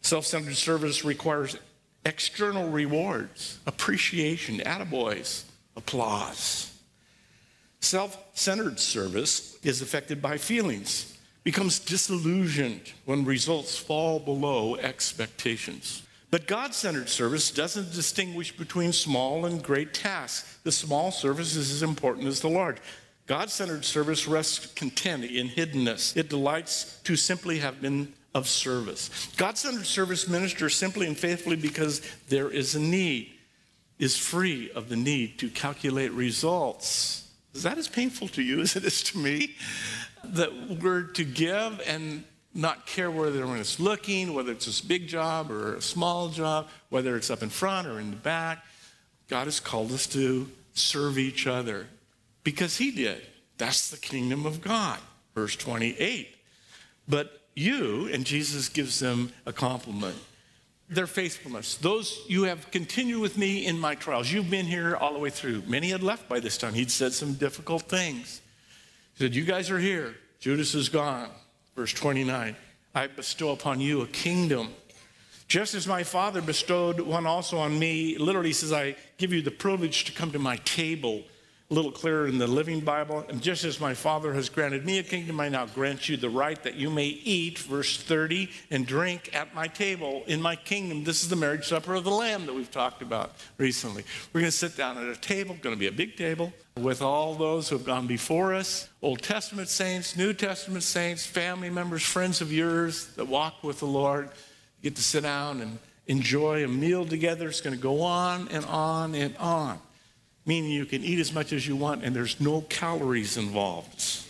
Self 0.00 0.24
centered 0.24 0.56
service 0.56 1.04
requires 1.04 1.58
external 2.06 2.70
rewards, 2.70 3.58
appreciation, 3.66 4.60
attaboys, 4.60 5.42
applause. 5.76 6.72
Self 7.80 8.16
centered 8.32 8.78
service 8.78 9.58
is 9.62 9.82
affected 9.82 10.22
by 10.22 10.38
feelings, 10.38 11.18
becomes 11.42 11.80
disillusioned 11.80 12.92
when 13.04 13.24
results 13.24 13.76
fall 13.76 14.20
below 14.20 14.76
expectations. 14.76 16.02
But 16.30 16.46
God 16.46 16.74
centered 16.74 17.08
service 17.08 17.50
doesn't 17.50 17.92
distinguish 17.92 18.56
between 18.56 18.92
small 18.92 19.46
and 19.46 19.60
great 19.60 19.92
tasks. 19.92 20.58
The 20.62 20.70
small 20.70 21.10
service 21.10 21.56
is 21.56 21.72
as 21.72 21.82
important 21.82 22.28
as 22.28 22.40
the 22.40 22.48
large. 22.48 22.76
God 23.30 23.48
centered 23.48 23.84
service 23.84 24.26
rests 24.26 24.66
content 24.74 25.22
in 25.24 25.48
hiddenness, 25.48 26.16
it 26.16 26.28
delights 26.28 26.98
to 27.04 27.14
simply 27.14 27.60
have 27.60 27.80
been 27.80 28.12
of 28.34 28.48
service. 28.48 29.08
God 29.36 29.56
centered 29.56 29.86
service 29.86 30.26
ministers 30.26 30.74
simply 30.74 31.06
and 31.06 31.16
faithfully 31.16 31.54
because 31.54 32.02
there 32.28 32.50
is 32.50 32.74
a 32.74 32.80
need, 32.80 33.30
is 34.00 34.16
free 34.16 34.72
of 34.72 34.88
the 34.88 34.96
need 34.96 35.38
to 35.38 35.48
calculate 35.48 36.10
results. 36.10 37.30
Is 37.54 37.62
that 37.62 37.78
as 37.78 37.86
painful 37.86 38.26
to 38.30 38.42
you 38.42 38.62
as 38.62 38.74
it 38.74 38.84
is 38.84 39.00
to 39.04 39.18
me? 39.18 39.54
That 40.24 40.80
we're 40.82 41.04
to 41.04 41.22
give 41.22 41.80
and 41.86 42.24
not 42.52 42.84
care 42.84 43.12
whether 43.12 43.42
everyone 43.42 43.64
looking, 43.78 44.34
whether 44.34 44.50
it's 44.50 44.80
a 44.80 44.84
big 44.84 45.06
job 45.06 45.52
or 45.52 45.76
a 45.76 45.80
small 45.80 46.30
job, 46.30 46.66
whether 46.88 47.14
it's 47.14 47.30
up 47.30 47.44
in 47.44 47.48
front 47.48 47.86
or 47.86 48.00
in 48.00 48.10
the 48.10 48.16
back. 48.16 48.64
God 49.28 49.44
has 49.44 49.60
called 49.60 49.92
us 49.92 50.08
to 50.08 50.50
serve 50.74 51.16
each 51.16 51.46
other 51.46 51.86
because 52.44 52.76
He 52.78 52.90
did. 52.90 53.22
That's 53.58 53.90
the 53.90 53.98
kingdom 53.98 54.46
of 54.46 54.60
God. 54.60 54.98
Verse 55.34 55.56
28. 55.56 56.34
But 57.08 57.40
you, 57.54 58.08
and 58.12 58.24
Jesus 58.24 58.68
gives 58.68 59.00
them 59.00 59.32
a 59.44 59.52
compliment, 59.52 60.16
their 60.88 61.06
faithfulness. 61.06 61.76
Those 61.76 62.20
you 62.28 62.44
have 62.44 62.70
continued 62.70 63.20
with 63.20 63.36
me 63.36 63.66
in 63.66 63.78
my 63.78 63.94
trials. 63.94 64.32
You've 64.32 64.50
been 64.50 64.66
here 64.66 64.96
all 64.96 65.12
the 65.12 65.18
way 65.18 65.30
through. 65.30 65.62
Many 65.66 65.90
had 65.90 66.02
left 66.02 66.28
by 66.28 66.40
this 66.40 66.56
time. 66.56 66.74
He'd 66.74 66.90
said 66.90 67.12
some 67.12 67.34
difficult 67.34 67.82
things. 67.82 68.40
He 69.14 69.24
said, 69.24 69.34
You 69.34 69.44
guys 69.44 69.70
are 69.70 69.78
here. 69.78 70.14
Judas 70.38 70.74
is 70.74 70.88
gone. 70.88 71.28
Verse 71.76 71.92
29 71.92 72.56
I 72.94 73.06
bestow 73.06 73.50
upon 73.50 73.80
you 73.80 74.02
a 74.02 74.06
kingdom. 74.06 74.70
Just 75.46 75.74
as 75.74 75.86
my 75.86 76.04
father 76.04 76.40
bestowed 76.40 77.00
one 77.00 77.26
also 77.26 77.58
on 77.58 77.78
me, 77.78 78.16
literally 78.18 78.52
says, 78.52 78.72
I 78.72 78.94
give 79.18 79.32
you 79.32 79.42
the 79.42 79.50
privilege 79.50 80.04
to 80.04 80.12
come 80.12 80.30
to 80.32 80.38
my 80.38 80.56
table. 80.58 81.22
A 81.70 81.74
little 81.74 81.92
clearer 81.92 82.26
in 82.26 82.38
the 82.38 82.48
Living 82.48 82.80
Bible. 82.80 83.24
And 83.28 83.40
just 83.40 83.62
as 83.62 83.78
my 83.78 83.94
Father 83.94 84.34
has 84.34 84.48
granted 84.48 84.84
me 84.84 84.98
a 84.98 85.04
kingdom, 85.04 85.38
I 85.38 85.48
now 85.48 85.66
grant 85.66 86.08
you 86.08 86.16
the 86.16 86.28
right 86.28 86.60
that 86.64 86.74
you 86.74 86.90
may 86.90 87.06
eat, 87.06 87.60
verse 87.60 87.96
30, 87.96 88.50
and 88.72 88.84
drink 88.84 89.30
at 89.32 89.54
my 89.54 89.68
table 89.68 90.24
in 90.26 90.42
my 90.42 90.56
kingdom. 90.56 91.04
This 91.04 91.22
is 91.22 91.28
the 91.28 91.36
marriage 91.36 91.68
supper 91.68 91.94
of 91.94 92.02
the 92.02 92.10
Lamb 92.10 92.46
that 92.46 92.54
we've 92.56 92.72
talked 92.72 93.02
about 93.02 93.36
recently. 93.56 94.02
We're 94.32 94.40
going 94.40 94.50
to 94.50 94.56
sit 94.56 94.76
down 94.76 94.98
at 94.98 95.04
a 95.04 95.14
table, 95.14 95.56
going 95.62 95.76
to 95.76 95.78
be 95.78 95.86
a 95.86 95.92
big 95.92 96.16
table, 96.16 96.52
with 96.76 97.02
all 97.02 97.36
those 97.36 97.68
who 97.68 97.76
have 97.76 97.86
gone 97.86 98.08
before 98.08 98.52
us 98.52 98.88
Old 99.00 99.22
Testament 99.22 99.68
saints, 99.68 100.16
New 100.16 100.32
Testament 100.32 100.82
saints, 100.82 101.24
family 101.24 101.70
members, 101.70 102.02
friends 102.02 102.40
of 102.40 102.52
yours 102.52 103.06
that 103.14 103.28
walk 103.28 103.62
with 103.62 103.78
the 103.78 103.86
Lord. 103.86 104.30
You 104.80 104.90
get 104.90 104.96
to 104.96 105.02
sit 105.02 105.22
down 105.22 105.60
and 105.60 105.78
enjoy 106.08 106.64
a 106.64 106.68
meal 106.68 107.06
together. 107.06 107.48
It's 107.48 107.60
going 107.60 107.76
to 107.76 107.82
go 107.82 108.02
on 108.02 108.48
and 108.48 108.64
on 108.64 109.14
and 109.14 109.36
on 109.36 109.78
meaning 110.46 110.70
you 110.70 110.86
can 110.86 111.04
eat 111.04 111.18
as 111.18 111.32
much 111.32 111.52
as 111.52 111.66
you 111.66 111.76
want 111.76 112.02
and 112.02 112.14
there's 112.14 112.40
no 112.40 112.62
calories 112.62 113.36
involved. 113.36 114.24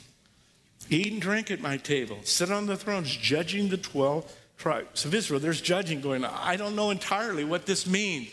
Eat 0.88 1.12
and 1.12 1.22
drink 1.22 1.50
at 1.50 1.60
my 1.60 1.76
table. 1.76 2.18
Sit 2.24 2.50
on 2.50 2.66
the 2.66 2.76
thrones, 2.76 3.14
judging 3.14 3.68
the 3.68 3.76
12 3.76 4.36
tribes 4.58 5.04
of 5.04 5.14
Israel. 5.14 5.40
There's 5.40 5.60
judging 5.60 6.00
going 6.00 6.24
on. 6.24 6.34
I 6.34 6.56
don't 6.56 6.74
know 6.74 6.90
entirely 6.90 7.44
what 7.44 7.66
this 7.66 7.86
means. 7.86 8.30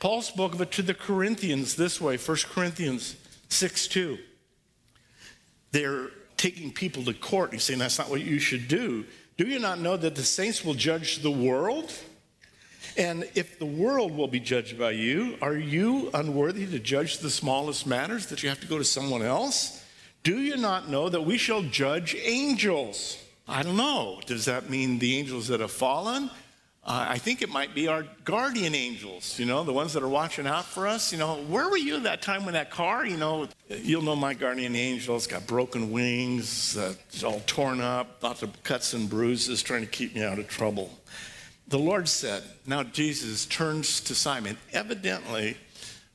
Paul 0.00 0.20
spoke 0.20 0.54
of 0.54 0.60
it 0.60 0.70
to 0.72 0.82
the 0.82 0.92
Corinthians 0.92 1.76
this 1.76 2.00
way 2.00 2.16
1 2.16 2.36
Corinthians 2.52 3.16
6 3.48 3.88
2. 3.88 4.18
They're 5.72 6.10
taking 6.36 6.70
people 6.72 7.04
to 7.04 7.14
court. 7.14 7.52
He's 7.52 7.64
saying 7.64 7.78
that's 7.78 7.98
not 7.98 8.10
what 8.10 8.20
you 8.20 8.38
should 8.38 8.68
do. 8.68 9.06
Do 9.36 9.46
you 9.46 9.58
not 9.58 9.80
know 9.80 9.96
that 9.96 10.14
the 10.14 10.22
saints 10.22 10.64
will 10.64 10.74
judge 10.74 11.20
the 11.22 11.30
world? 11.30 11.92
And 12.96 13.28
if 13.34 13.58
the 13.58 13.66
world 13.66 14.16
will 14.16 14.28
be 14.28 14.40
judged 14.40 14.78
by 14.78 14.92
you, 14.92 15.36
are 15.42 15.56
you 15.56 16.10
unworthy 16.14 16.66
to 16.66 16.78
judge 16.78 17.18
the 17.18 17.30
smallest 17.30 17.86
matters 17.86 18.26
that 18.26 18.42
you 18.42 18.48
have 18.48 18.60
to 18.60 18.66
go 18.66 18.78
to 18.78 18.84
someone 18.84 19.22
else? 19.22 19.84
Do 20.22 20.38
you 20.38 20.56
not 20.56 20.88
know 20.88 21.08
that 21.08 21.22
we 21.22 21.36
shall 21.36 21.62
judge 21.62 22.14
angels? 22.14 23.18
I 23.48 23.62
don't 23.62 23.76
know. 23.76 24.20
Does 24.26 24.44
that 24.44 24.70
mean 24.70 24.98
the 24.98 25.18
angels 25.18 25.48
that 25.48 25.60
have 25.60 25.72
fallen? 25.72 26.30
Uh, 26.86 27.06
I 27.08 27.18
think 27.18 27.42
it 27.42 27.48
might 27.48 27.74
be 27.74 27.88
our 27.88 28.06
guardian 28.24 28.74
angels, 28.74 29.38
you 29.38 29.46
know, 29.46 29.64
the 29.64 29.72
ones 29.72 29.94
that 29.94 30.02
are 30.02 30.08
watching 30.08 30.46
out 30.46 30.66
for 30.66 30.86
us. 30.86 31.12
You 31.12 31.18
know, 31.18 31.36
where 31.36 31.68
were 31.68 31.78
you 31.78 32.00
that 32.00 32.20
time 32.20 32.44
when 32.44 32.54
that 32.54 32.70
car, 32.70 33.06
you 33.06 33.16
know, 33.16 33.48
you'll 33.68 34.02
know 34.02 34.14
my 34.14 34.34
guardian 34.34 34.76
angel, 34.76 35.16
it's 35.16 35.26
got 35.26 35.46
broken 35.46 35.90
wings, 35.90 36.76
uh, 36.76 36.94
it's 37.08 37.24
all 37.24 37.40
torn 37.46 37.80
up, 37.80 38.22
lots 38.22 38.42
of 38.42 38.62
cuts 38.62 38.92
and 38.92 39.08
bruises 39.08 39.62
trying 39.62 39.80
to 39.80 39.86
keep 39.86 40.14
me 40.14 40.22
out 40.22 40.38
of 40.38 40.46
trouble 40.46 40.90
the 41.68 41.78
Lord 41.78 42.08
said, 42.08 42.42
now 42.66 42.82
Jesus 42.82 43.46
turns 43.46 44.00
to 44.02 44.14
Simon. 44.14 44.56
Evidently, 44.72 45.56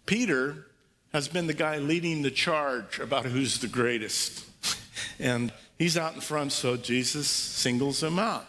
Peter 0.05 0.65
has 1.13 1.27
been 1.27 1.47
the 1.47 1.53
guy 1.53 1.77
leading 1.77 2.21
the 2.21 2.31
charge 2.31 2.99
about 2.99 3.25
who's 3.25 3.59
the 3.59 3.67
greatest. 3.67 4.45
and 5.19 5.51
he's 5.77 5.97
out 5.97 6.13
in 6.13 6.21
front, 6.21 6.51
so 6.51 6.77
Jesus 6.77 7.27
singles 7.27 8.03
him 8.03 8.19
out. 8.19 8.45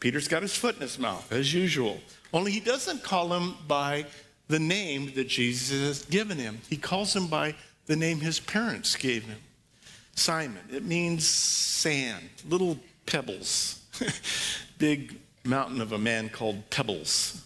Peter's 0.00 0.26
got 0.26 0.42
his 0.42 0.56
foot 0.56 0.74
in 0.76 0.82
his 0.82 0.98
mouth, 0.98 1.32
as 1.32 1.54
usual. 1.54 2.00
Only 2.32 2.50
he 2.50 2.60
doesn't 2.60 3.04
call 3.04 3.32
him 3.32 3.54
by 3.68 4.06
the 4.48 4.58
name 4.58 5.12
that 5.14 5.28
Jesus 5.28 5.80
has 5.80 6.04
given 6.04 6.38
him, 6.38 6.58
he 6.68 6.76
calls 6.76 7.14
him 7.14 7.26
by 7.26 7.54
the 7.86 7.96
name 7.96 8.20
his 8.20 8.38
parents 8.38 8.96
gave 8.96 9.24
him 9.24 9.38
Simon. 10.14 10.62
It 10.70 10.84
means 10.84 11.26
sand, 11.26 12.28
little 12.48 12.78
pebbles. 13.06 13.80
Big 14.78 15.18
mountain 15.44 15.80
of 15.80 15.92
a 15.92 15.98
man 15.98 16.28
called 16.28 16.70
Pebbles. 16.70 17.44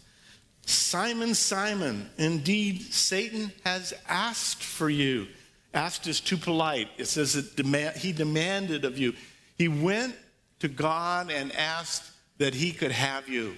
Simon, 0.67 1.35
Simon, 1.35 2.11
indeed, 2.19 2.83
Satan 2.93 3.53
has 3.65 3.95
asked 4.09 4.63
for 4.63 4.91
you. 4.91 5.29
Asked 5.73 6.07
is 6.07 6.21
too 6.21 6.37
polite. 6.37 6.89
It 6.99 7.07
says 7.07 7.37
it 7.37 7.55
demand, 7.55 7.97
he 7.97 8.13
demanded 8.13 8.85
of 8.85 8.99
you. 8.99 9.15
He 9.57 9.69
went 9.69 10.15
to 10.61 10.69
God 10.69 11.31
and 11.31 11.55
asked 11.55 12.11
that 12.39 12.55
he 12.55 12.73
could 12.73 12.93
have 12.93 13.29
you, 13.29 13.55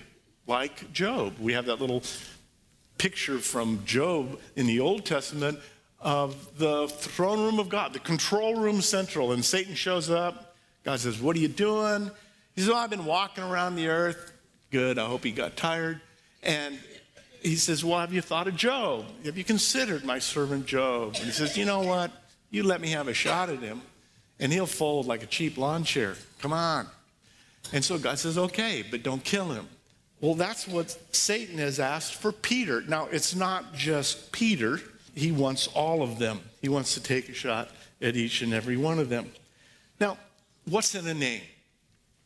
like 0.47 0.93
Job. 0.93 1.35
We 1.41 1.55
have 1.55 1.67
that 1.67 1.81
little 1.81 2.03
picture 2.99 3.39
from 3.39 3.85
Job 3.85 4.39
in 4.57 4.67
the 4.67 4.81
Old 4.81 5.07
Testament 5.07 5.59
of 6.01 6.59
the 6.59 6.89
throne 6.89 7.41
room 7.41 7.59
of 7.59 7.69
God, 7.69 7.93
the 7.93 8.01
control 8.01 8.55
room 8.57 8.81
central. 8.81 9.33
And 9.33 9.45
Satan 9.45 9.75
shows 9.75 10.11
up. 10.11 10.57
God 10.85 11.01
says, 11.01 11.21
What 11.21 11.37
are 11.37 11.41
you 11.41 11.49
doing? 11.49 12.11
He 12.59 12.65
says, 12.65 12.71
oh, 12.71 12.77
I've 12.77 12.91
been 12.91 13.05
walking 13.05 13.45
around 13.45 13.77
the 13.77 13.87
earth. 13.87 14.33
Good. 14.73 14.99
I 14.99 15.07
hope 15.07 15.23
he 15.23 15.31
got 15.31 15.57
tired. 15.57 16.01
And 16.43 16.77
he 17.41 17.55
says, 17.55 17.85
Well, 17.85 18.01
have 18.01 18.13
you 18.13 18.21
thought 18.21 18.49
of 18.49 18.57
Job? 18.57 19.05
Have 19.25 19.39
you 19.39 19.45
considered 19.45 20.05
my 20.05 20.19
servant 20.19 20.67
Job? 20.67 21.15
And 21.15 21.27
he 21.27 21.31
says, 21.31 21.57
You 21.57 21.65
know 21.65 21.83
what? 21.83 22.11
You 22.51 22.65
let 22.65 22.81
me 22.81 22.89
have 22.89 23.07
a 23.07 23.15
shot 23.15 23.49
at 23.49 23.61
him, 23.61 23.81
and 24.41 24.53
he'll 24.53 24.67
fold 24.67 25.07
like 25.07 25.23
a 25.23 25.27
cheap 25.27 25.57
lawn 25.57 25.85
chair. 25.85 26.17
Come 26.41 26.53
on. 26.53 26.89
And 27.73 27.85
so 27.85 27.97
God 27.97 28.19
says, 28.19 28.37
Okay, 28.37 28.83
but 28.91 29.05
don't 29.05 29.23
kill 29.23 29.53
him. 29.53 29.69
Well, 30.21 30.35
that's 30.35 30.67
what 30.67 30.99
Satan 31.15 31.59
has 31.59 31.79
asked 31.79 32.17
for 32.17 32.33
Peter. 32.33 32.81
Now, 32.81 33.07
it's 33.13 33.37
not 33.37 33.73
just 33.73 34.33
Peter, 34.33 34.81
he 35.15 35.31
wants 35.31 35.69
all 35.69 36.03
of 36.03 36.19
them. 36.19 36.41
He 36.61 36.69
wants 36.69 36.95
to 36.95 37.01
take 37.01 37.29
a 37.29 37.35
shot 37.35 37.69
at 38.03 38.17
each 38.17 38.43
and 38.43 38.53
every 38.53 38.77
one 38.77 38.99
of 38.99 39.09
them. 39.09 39.31
Now, 40.01 40.19
what's 40.65 40.97
in 40.97 41.07
a 41.07 41.15
name? 41.15 41.43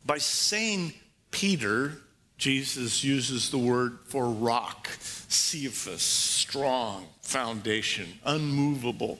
By 0.05 0.17
saying 0.17 0.93
Peter, 1.31 1.93
Jesus 2.37 3.03
uses 3.03 3.49
the 3.49 3.57
word 3.57 3.99
for 4.05 4.27
rock, 4.27 4.89
Cephas, 4.99 6.01
strong 6.01 7.07
foundation, 7.21 8.07
unmovable. 8.25 9.19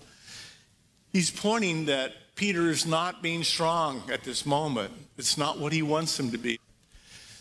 He's 1.11 1.31
pointing 1.31 1.85
that 1.85 2.11
Peter 2.35 2.69
is 2.69 2.85
not 2.85 3.21
being 3.21 3.43
strong 3.43 4.03
at 4.11 4.23
this 4.23 4.45
moment. 4.45 4.91
It's 5.17 5.37
not 5.37 5.59
what 5.59 5.71
he 5.71 5.81
wants 5.81 6.19
him 6.19 6.31
to 6.31 6.37
be. 6.37 6.59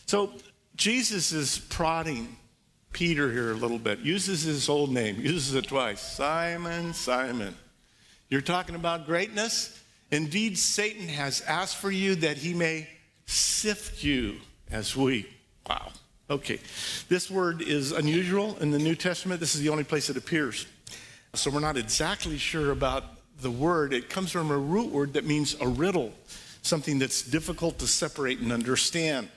So 0.07 0.33
Jesus 0.77 1.33
is 1.33 1.59
prodding 1.59 2.37
Peter 2.93 3.33
here 3.33 3.53
a 3.53 3.55
little 3.55 3.79
bit, 3.79 4.01
uses 4.01 4.43
his 4.43 4.69
old 4.69 4.91
name, 4.91 5.19
uses 5.21 5.55
it 5.55 5.69
twice 5.69 6.01
Simon, 6.01 6.93
Simon. 6.93 7.55
You're 8.29 8.41
talking 8.41 8.75
about 8.75 9.07
greatness? 9.07 9.79
Indeed, 10.11 10.59
Satan 10.59 11.09
has 11.09 11.41
asked 11.43 11.77
for 11.79 11.91
you 11.91 12.15
that 12.17 12.37
he 12.37 12.53
may 12.53 12.87
sift 13.27 14.03
you 14.03 14.37
as 14.71 14.97
wheat. 14.97 15.29
Wow. 15.69 15.93
Okay. 16.31 16.59
This 17.09 17.31
word 17.31 17.63
is 17.63 17.93
unusual 17.93 18.57
in 18.59 18.71
the 18.71 18.79
New 18.79 18.95
Testament. 18.95 19.41
This 19.41 19.55
is 19.55 19.61
the 19.61 19.69
only 19.69 19.85
place 19.85 20.09
it 20.09 20.17
appears. 20.17 20.67
So 21.35 21.51
we're 21.51 21.61
not 21.61 21.77
exactly 21.77 22.39
sure 22.39 22.71
about 22.73 23.05
the 23.41 23.51
word. 23.51 23.93
It 23.93 24.09
comes 24.09 24.33
from 24.33 24.51
a 24.51 24.57
root 24.57 24.91
word 24.91 25.15
that 25.15 25.25
means 25.25 25.57
a 25.61 25.69
riddle, 25.69 26.13
something 26.63 26.99
that's 26.99 27.23
difficult 27.23 27.79
to 27.81 27.87
separate 27.87 28.39
and 28.39 28.53
understand. 28.53 29.29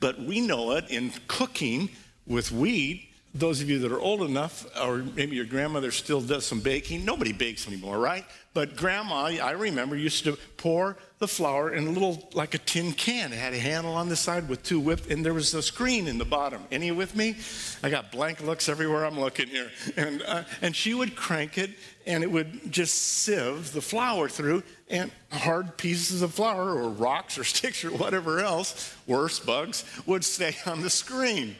But 0.00 0.20
we 0.20 0.40
know 0.40 0.72
it 0.72 0.90
in 0.90 1.12
cooking 1.28 1.90
with 2.26 2.52
wheat 2.52 3.08
those 3.34 3.60
of 3.60 3.68
you 3.68 3.80
that 3.80 3.90
are 3.90 3.98
old 3.98 4.22
enough, 4.22 4.64
or 4.80 4.98
maybe 4.98 5.34
your 5.34 5.44
grandmother 5.44 5.90
still 5.90 6.20
does 6.20 6.46
some 6.46 6.60
baking, 6.60 7.04
nobody 7.04 7.32
bakes 7.32 7.66
anymore, 7.66 7.98
right? 7.98 8.24
But 8.52 8.76
grandma, 8.76 9.24
I 9.24 9.50
remember, 9.50 9.96
used 9.96 10.22
to 10.24 10.38
pour 10.56 10.96
the 11.18 11.26
flour 11.26 11.72
in 11.72 11.88
a 11.88 11.90
little, 11.90 12.28
like 12.32 12.54
a 12.54 12.58
tin 12.58 12.92
can. 12.92 13.32
It 13.32 13.36
had 13.36 13.52
a 13.52 13.58
handle 13.58 13.94
on 13.94 14.08
the 14.08 14.14
side 14.14 14.48
with 14.48 14.62
two 14.62 14.78
whips, 14.78 15.08
and 15.08 15.26
there 15.26 15.34
was 15.34 15.52
a 15.52 15.62
screen 15.62 16.06
in 16.06 16.16
the 16.16 16.24
bottom. 16.24 16.62
Any 16.70 16.92
with 16.92 17.16
me? 17.16 17.34
I 17.82 17.90
got 17.90 18.12
blank 18.12 18.40
looks 18.40 18.68
everywhere 18.68 19.04
I'm 19.04 19.18
looking 19.18 19.48
here. 19.48 19.72
And, 19.96 20.22
uh, 20.22 20.44
and 20.62 20.76
she 20.76 20.94
would 20.94 21.16
crank 21.16 21.58
it, 21.58 21.70
and 22.06 22.22
it 22.22 22.30
would 22.30 22.70
just 22.70 22.94
sieve 22.94 23.72
the 23.72 23.82
flour 23.82 24.28
through, 24.28 24.62
and 24.88 25.10
hard 25.32 25.76
pieces 25.76 26.22
of 26.22 26.34
flour, 26.34 26.70
or 26.70 26.88
rocks, 26.88 27.36
or 27.36 27.42
sticks, 27.44 27.84
or 27.84 27.90
whatever 27.90 28.38
else, 28.38 28.94
worse, 29.08 29.40
bugs, 29.40 29.84
would 30.06 30.22
stay 30.22 30.56
on 30.66 30.82
the 30.82 30.90
screen. 30.90 31.56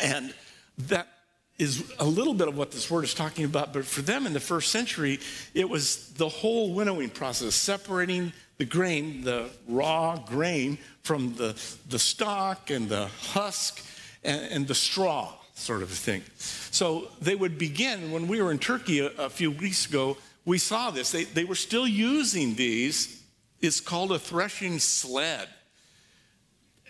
And 0.00 0.32
that 0.78 1.08
is 1.58 1.90
a 1.98 2.04
little 2.04 2.34
bit 2.34 2.48
of 2.48 2.56
what 2.56 2.70
this 2.70 2.90
word 2.90 3.04
is 3.04 3.14
talking 3.14 3.44
about, 3.44 3.72
but 3.72 3.84
for 3.84 4.02
them 4.02 4.26
in 4.26 4.32
the 4.32 4.40
first 4.40 4.70
century, 4.70 5.18
it 5.54 5.68
was 5.68 6.12
the 6.14 6.28
whole 6.28 6.74
winnowing 6.74 7.08
process, 7.08 7.54
separating 7.54 8.32
the 8.58 8.64
grain, 8.64 9.22
the 9.22 9.48
raw 9.66 10.16
grain, 10.16 10.78
from 11.02 11.34
the, 11.36 11.58
the 11.88 11.98
stalk 11.98 12.70
and 12.70 12.88
the 12.88 13.06
husk 13.06 13.82
and, 14.22 14.52
and 14.52 14.68
the 14.68 14.74
straw, 14.74 15.32
sort 15.54 15.82
of 15.82 15.90
a 15.90 15.94
thing. 15.94 16.22
So 16.36 17.08
they 17.22 17.34
would 17.34 17.58
begin, 17.58 18.10
when 18.10 18.28
we 18.28 18.42
were 18.42 18.50
in 18.50 18.58
Turkey 18.58 19.00
a, 19.00 19.06
a 19.18 19.30
few 19.30 19.50
weeks 19.50 19.86
ago, 19.86 20.18
we 20.44 20.58
saw 20.58 20.90
this. 20.90 21.10
They, 21.10 21.24
they 21.24 21.44
were 21.44 21.54
still 21.54 21.88
using 21.88 22.54
these. 22.54 23.22
It's 23.60 23.80
called 23.80 24.12
a 24.12 24.18
threshing 24.18 24.78
sled. 24.78 25.48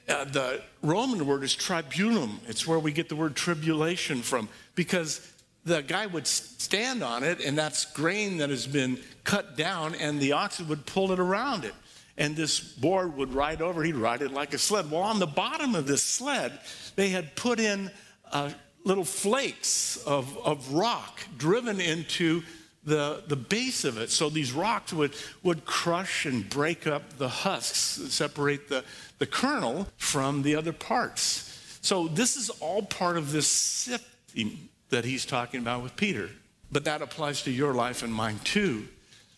Uh, 0.09 0.25
the 0.25 0.63
Roman 0.83 1.27
word 1.27 1.43
is 1.43 1.55
tribulum. 1.55 2.39
It's 2.49 2.67
where 2.67 2.79
we 2.79 2.93
get 2.93 3.09
the 3.09 3.17
word 3.17 3.35
tribulation 3.35 4.23
from 4.23 4.49
because 4.75 5.33
the 5.65 5.83
guy 5.83 6.07
would 6.07 6.29
stand 6.29 7.03
on 7.03 7.25
it, 7.25 7.41
and 7.45 7.59
that's 7.59 7.85
grain 7.87 8.37
that 8.39 8.51
has 8.51 8.69
been 8.69 8.99
cut 9.25 9.57
down, 9.57 9.97
and 9.97 10.21
the 10.21 10.33
oxen 10.33 10.69
would 10.69 10.87
pull 10.87 11.11
it 11.11 11.19
around 11.19 11.65
it. 11.65 11.75
And 12.17 12.37
this 12.37 12.61
board 12.61 13.17
would 13.17 13.35
ride 13.35 13.61
over, 13.61 13.83
he'd 13.83 13.97
ride 13.97 14.23
it 14.23 14.31
like 14.31 14.55
a 14.55 14.59
sled. 14.59 14.91
Well, 14.91 15.03
on 15.03 15.19
the 15.19 15.27
bottom 15.27 15.75
of 15.75 15.87
this 15.87 16.03
sled, 16.03 16.59
they 16.95 17.09
had 17.09 17.35
put 17.35 17.59
in 17.59 17.91
uh, 18.31 18.51
little 18.85 19.05
flakes 19.05 19.97
of, 20.07 20.39
of 20.39 20.73
rock 20.73 21.21
driven 21.37 21.81
into 21.81 22.43
the, 22.87 23.23
the 23.27 23.37
base 23.37 23.85
of 23.85 23.99
it. 23.99 24.11
So 24.11 24.31
these 24.31 24.53
rocks 24.53 24.93
would, 24.93 25.15
would 25.43 25.65
crush 25.65 26.25
and 26.25 26.49
break 26.49 26.87
up 26.87 27.19
the 27.19 27.29
husks, 27.29 27.79
separate 27.79 28.69
the, 28.69 28.85
the 29.19 29.27
kernel 29.27 29.89
from 29.99 30.43
the 30.43 30.55
other 30.55 30.73
parts. 30.73 31.79
So 31.83 32.09
this 32.09 32.37
is 32.37 32.49
all 32.49 32.83
part 32.83 33.17
of 33.19 33.33
this 33.33 33.49
sifting 33.49 34.69
that 34.91 35.05
he's 35.05 35.27
talking 35.27 35.61
about 35.61 35.83
with 35.83 35.97
Peter. 35.97 36.31
But 36.71 36.85
that 36.85 37.03
applies 37.03 37.43
to 37.43 37.51
your 37.51 37.75
life 37.75 38.03
and 38.03 38.13
mine 38.13 38.39
too. 38.45 38.87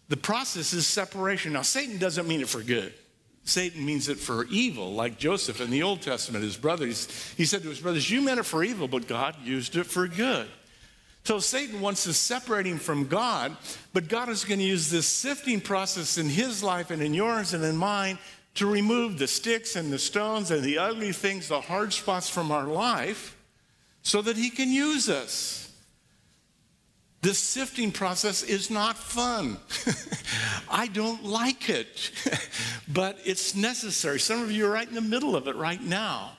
The 0.08 0.16
process 0.16 0.72
is 0.72 0.86
separation. 0.86 1.54
Now, 1.54 1.62
Satan 1.62 1.98
doesn't 1.98 2.28
mean 2.28 2.40
it 2.40 2.48
for 2.48 2.62
good. 2.62 2.92
Satan 3.44 3.84
means 3.84 4.10
it 4.10 4.18
for 4.18 4.44
evil, 4.46 4.92
like 4.92 5.18
Joseph 5.18 5.62
in 5.62 5.70
the 5.70 5.82
Old 5.82 6.02
Testament, 6.02 6.44
his 6.44 6.56
brothers. 6.56 7.08
He 7.36 7.46
said 7.46 7.62
to 7.62 7.68
his 7.70 7.80
brothers, 7.80 8.10
You 8.10 8.20
meant 8.20 8.40
it 8.40 8.44
for 8.44 8.62
evil, 8.62 8.88
but 8.88 9.08
God 9.08 9.36
used 9.42 9.76
it 9.76 9.84
for 9.84 10.06
good. 10.06 10.48
So 11.28 11.38
Satan 11.40 11.82
wants 11.82 12.04
to 12.04 12.14
separate 12.14 12.64
him 12.64 12.78
from 12.78 13.06
God, 13.06 13.54
but 13.92 14.08
God 14.08 14.30
is 14.30 14.46
going 14.46 14.60
to 14.60 14.64
use 14.64 14.88
this 14.88 15.06
sifting 15.06 15.60
process 15.60 16.16
in 16.16 16.26
his 16.26 16.62
life 16.62 16.90
and 16.90 17.02
in 17.02 17.12
yours 17.12 17.52
and 17.52 17.62
in 17.62 17.76
mine 17.76 18.18
to 18.54 18.66
remove 18.66 19.18
the 19.18 19.26
sticks 19.26 19.76
and 19.76 19.92
the 19.92 19.98
stones 19.98 20.50
and 20.50 20.62
the 20.62 20.78
ugly 20.78 21.12
things, 21.12 21.48
the 21.48 21.60
hard 21.60 21.92
spots 21.92 22.30
from 22.30 22.50
our 22.50 22.64
life, 22.64 23.36
so 24.00 24.22
that 24.22 24.38
he 24.38 24.48
can 24.48 24.70
use 24.70 25.10
us. 25.10 25.70
This 27.20 27.38
sifting 27.38 27.92
process 27.92 28.42
is 28.42 28.70
not 28.70 28.96
fun. 28.96 29.58
I 30.70 30.86
don't 30.86 31.24
like 31.24 31.68
it, 31.68 32.10
but 32.88 33.18
it's 33.26 33.54
necessary. 33.54 34.18
Some 34.18 34.40
of 34.40 34.50
you 34.50 34.64
are 34.64 34.70
right 34.70 34.88
in 34.88 34.94
the 34.94 35.02
middle 35.02 35.36
of 35.36 35.46
it 35.46 35.56
right 35.56 35.82
now. 35.82 36.37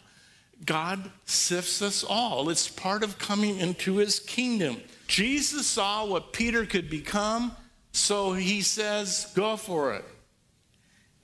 God 0.65 1.11
sifts 1.25 1.81
us 1.81 2.03
all. 2.03 2.49
It's 2.49 2.67
part 2.67 3.03
of 3.03 3.17
coming 3.17 3.57
into 3.59 3.97
his 3.97 4.19
kingdom. 4.19 4.77
Jesus 5.07 5.65
saw 5.65 6.05
what 6.05 6.33
Peter 6.33 6.65
could 6.65 6.89
become, 6.89 7.55
so 7.91 8.33
he 8.33 8.61
says, 8.61 9.31
Go 9.35 9.57
for 9.57 9.93
it. 9.93 10.05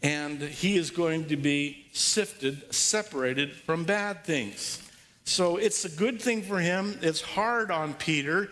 And 0.01 0.41
he 0.41 0.77
is 0.77 0.91
going 0.91 1.27
to 1.27 1.37
be 1.37 1.87
sifted, 1.93 2.73
separated 2.73 3.55
from 3.55 3.85
bad 3.85 4.23
things. 4.23 4.81
So 5.23 5.57
it's 5.57 5.85
a 5.85 5.89
good 5.89 6.21
thing 6.21 6.43
for 6.43 6.59
him. 6.59 6.97
It's 7.01 7.21
hard 7.21 7.71
on 7.71 7.95
Peter, 7.95 8.49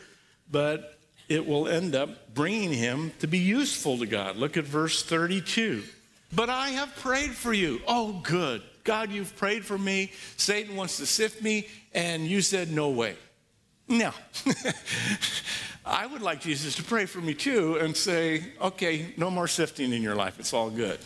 but 0.52 0.98
it 1.30 1.46
will 1.46 1.68
end 1.68 1.96
up 1.96 2.34
bringing 2.34 2.74
him 2.74 3.12
to 3.20 3.28
be 3.28 3.38
useful 3.38 3.98
to 4.00 4.06
God. 4.06 4.36
Look 4.36 4.58
at 4.58 4.66
verse 4.66 5.04
32. 5.04 5.84
But 6.36 6.50
I 6.50 6.70
have 6.70 6.96
prayed 6.96 7.32
for 7.32 7.54
you. 7.54 7.82
Oh, 7.88 8.20
good. 8.24 8.64
God, 8.84 9.12
you've 9.12 9.36
prayed 9.36 9.66
for 9.66 9.78
me. 9.78 10.12
Satan 10.38 10.76
wants 10.76 10.98
to 10.98 11.06
sift 11.06 11.42
me, 11.42 11.68
and 11.94 12.26
you 12.28 12.42
said, 12.42 12.72
No 12.72 12.90
way. 12.90 13.16
No. 13.88 14.12
I 15.86 16.06
would 16.06 16.22
like 16.22 16.42
Jesus 16.42 16.76
to 16.76 16.84
pray 16.84 17.06
for 17.06 17.20
me 17.20 17.34
too 17.34 17.78
and 17.78 17.96
say, 17.96 18.44
Okay, 18.62 19.14
no 19.18 19.30
more 19.30 19.48
sifting 19.48 19.94
in 19.94 20.02
your 20.02 20.16
life. 20.16 20.40
It's 20.40 20.54
all 20.54 20.70
good. 20.70 21.00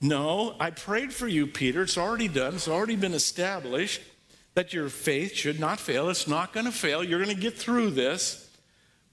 No, 0.00 0.54
I 0.60 0.70
prayed 0.70 1.12
for 1.12 1.26
you, 1.26 1.46
Peter. 1.46 1.82
It's 1.82 1.98
already 1.98 2.28
done, 2.28 2.54
it's 2.54 2.68
already 2.68 2.96
been 2.96 3.14
established 3.14 4.00
that 4.54 4.72
your 4.72 4.88
faith 4.88 5.34
should 5.34 5.60
not 5.60 5.78
fail. 5.78 6.08
It's 6.08 6.26
not 6.26 6.52
going 6.52 6.66
to 6.66 6.72
fail. 6.72 7.04
You're 7.04 7.22
going 7.22 7.34
to 7.34 7.40
get 7.40 7.56
through 7.56 7.90
this. 7.90 8.50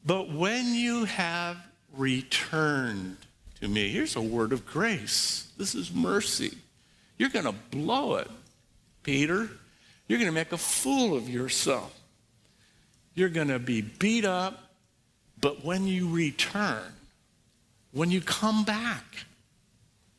But 0.04 0.32
when 0.32 0.74
you 0.74 1.06
have 1.06 1.58
returned 1.96 3.18
to 3.62 3.68
me, 3.68 3.90
here's 3.90 4.16
a 4.16 4.22
word 4.22 4.54
of 4.54 4.66
grace. 4.66 5.52
This 5.58 5.76
is 5.76 5.94
mercy. 5.94 6.58
You're 7.18 7.30
going 7.30 7.46
to 7.46 7.56
blow 7.72 8.16
it, 8.16 8.30
Peter. 9.04 9.50
You're 10.08 10.20
going 10.20 10.30
to 10.30 10.36
make 10.36 10.52
a 10.52 10.58
fool 10.58 11.16
of 11.16 11.30
yourself. 11.30 11.98
You're 13.14 13.30
going 13.30 13.48
to 13.48 13.60
be 13.60 13.82
beat 13.82 14.26
up. 14.26 14.62
But 15.40 15.64
when 15.64 15.88
you 15.88 16.10
return, 16.10 16.84
when 17.92 18.12
you 18.12 18.22
come 18.22 18.64
back, 18.64 19.04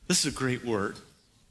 this 0.09 0.25
is 0.25 0.33
a 0.33 0.37
great 0.37 0.65
word. 0.65 0.97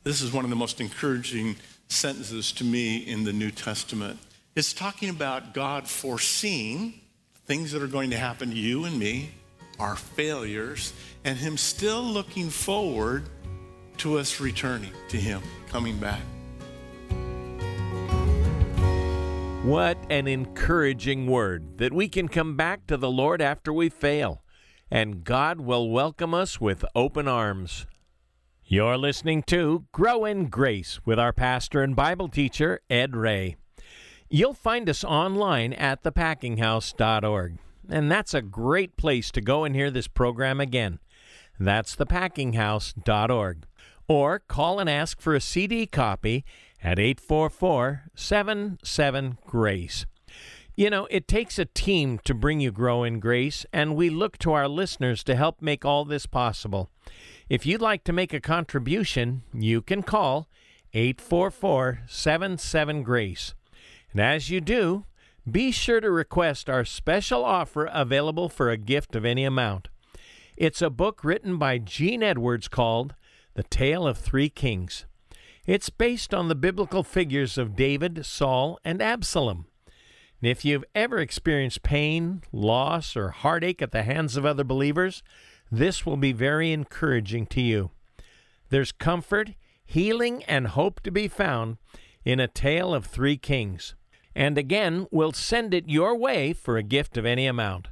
This 0.03 0.21
is 0.21 0.31
one 0.31 0.43
of 0.43 0.49
the 0.49 0.55
most 0.55 0.79
encouraging 0.79 1.55
sentences 1.87 2.51
to 2.53 2.63
me 2.63 2.97
in 2.97 3.23
the 3.23 3.33
New 3.33 3.51
Testament. 3.51 4.19
It's 4.55 4.71
talking 4.71 5.09
about 5.09 5.53
God 5.53 5.87
foreseeing 5.87 6.93
things 7.45 7.71
that 7.71 7.81
are 7.81 7.87
going 7.87 8.11
to 8.11 8.17
happen 8.17 8.49
to 8.49 8.55
you 8.55 8.85
and 8.85 8.97
me, 8.97 9.31
our 9.79 9.95
failures, 9.95 10.93
and 11.23 11.37
Him 11.37 11.57
still 11.57 12.01
looking 12.01 12.49
forward 12.49 13.23
to 13.99 14.17
us 14.17 14.39
returning 14.39 14.91
to 15.09 15.17
Him, 15.17 15.41
coming 15.69 15.97
back. 15.97 16.21
What 19.65 19.97
an 20.11 20.27
encouraging 20.27 21.25
word 21.25 21.79
that 21.79 21.91
we 21.91 22.07
can 22.07 22.27
come 22.27 22.55
back 22.55 22.85
to 22.85 22.97
the 22.97 23.09
Lord 23.09 23.41
after 23.41 23.73
we 23.73 23.89
fail, 23.89 24.43
and 24.91 25.23
God 25.23 25.59
will 25.59 25.89
welcome 25.89 26.35
us 26.35 26.61
with 26.61 26.85
open 26.93 27.27
arms. 27.27 27.87
You're 28.63 28.97
listening 28.97 29.41
to 29.47 29.85
Grow 29.91 30.23
in 30.23 30.49
Grace 30.49 30.99
with 31.03 31.17
our 31.17 31.33
pastor 31.33 31.81
and 31.81 31.95
Bible 31.95 32.27
teacher, 32.27 32.81
Ed 32.91 33.15
Ray. 33.15 33.55
You'll 34.29 34.53
find 34.53 34.87
us 34.87 35.03
online 35.03 35.73
at 35.73 36.03
thepackinghouse.org, 36.03 37.57
and 37.89 38.11
that's 38.11 38.33
a 38.35 38.43
great 38.43 38.97
place 38.97 39.31
to 39.31 39.41
go 39.41 39.63
and 39.63 39.75
hear 39.75 39.89
this 39.89 40.07
program 40.07 40.61
again. 40.61 40.99
That's 41.59 41.95
thepackinghouse.org 41.95 43.65
or 44.07 44.39
call 44.39 44.79
and 44.79 44.89
ask 44.89 45.19
for 45.19 45.35
a 45.35 45.41
CD 45.41 45.85
copy 45.85 46.45
at 46.83 46.99
844 46.99 48.03
77 48.15 49.37
Grace. 49.45 50.05
You 50.75 50.89
know, 50.89 51.07
it 51.09 51.27
takes 51.27 51.57
a 51.57 51.65
team 51.65 52.19
to 52.25 52.33
bring 52.33 52.59
you 52.59 52.71
Grow 52.71 53.03
in 53.03 53.21
Grace, 53.21 53.65
and 53.71 53.95
we 53.95 54.09
look 54.09 54.37
to 54.39 54.51
our 54.51 54.67
listeners 54.67 55.23
to 55.23 55.35
help 55.35 55.61
make 55.61 55.85
all 55.85 56.03
this 56.03 56.25
possible. 56.25 56.89
If 57.49 57.65
you'd 57.65 57.81
like 57.81 58.03
to 58.03 58.13
make 58.13 58.33
a 58.33 58.41
contribution, 58.41 59.43
you 59.53 59.81
can 59.81 60.03
call 60.03 60.49
844 60.93 61.99
77 62.07 63.03
Grace. 63.03 63.53
And 64.11 64.19
as 64.19 64.49
you 64.49 64.59
do, 64.59 65.05
be 65.49 65.71
sure 65.71 66.01
to 66.01 66.11
request 66.11 66.69
our 66.69 66.83
special 66.83 67.45
offer 67.45 67.85
available 67.85 68.49
for 68.49 68.69
a 68.69 68.77
gift 68.77 69.15
of 69.15 69.25
any 69.25 69.45
amount. 69.45 69.89
It's 70.57 70.81
a 70.81 70.89
book 70.89 71.23
written 71.23 71.57
by 71.57 71.77
Gene 71.77 72.23
Edwards 72.23 72.67
called 72.67 73.13
the 73.55 73.63
Tale 73.63 74.05
of 74.05 74.17
Three 74.17 74.49
Kings. 74.49 75.05
It's 75.65 75.89
based 75.89 76.33
on 76.33 76.49
the 76.49 76.55
biblical 76.55 77.03
figures 77.03 77.57
of 77.57 77.75
David, 77.75 78.25
Saul, 78.25 78.77
and 78.83 79.01
Absalom. 79.01 79.65
And 80.41 80.51
if 80.51 80.63
you've 80.63 80.83
ever 80.93 81.17
experienced 81.19 81.81
pain, 81.81 82.43
loss, 82.51 83.15
or 83.15 83.29
heartache 83.29 83.81
at 83.81 83.91
the 83.91 84.03
hands 84.03 84.35
of 84.35 84.45
other 84.45 84.65
believers, 84.65 85.23
this 85.71 86.05
will 86.05 86.17
be 86.17 86.33
very 86.33 86.71
encouraging 86.71 87.47
to 87.47 87.61
you. 87.61 87.91
There's 88.69 88.91
comfort, 88.91 89.53
healing, 89.85 90.43
and 90.43 90.67
hope 90.67 90.99
to 91.01 91.11
be 91.11 91.27
found 91.27 91.77
in 92.25 92.39
a 92.39 92.47
tale 92.47 92.93
of 92.93 93.05
three 93.05 93.37
kings. 93.37 93.95
And 94.35 94.57
again, 94.57 95.07
we'll 95.11 95.31
send 95.31 95.73
it 95.73 95.89
your 95.89 96.15
way 96.15 96.51
for 96.51 96.75
a 96.75 96.83
gift 96.83 97.15
of 97.15 97.25
any 97.25 97.47
amount. 97.47 97.87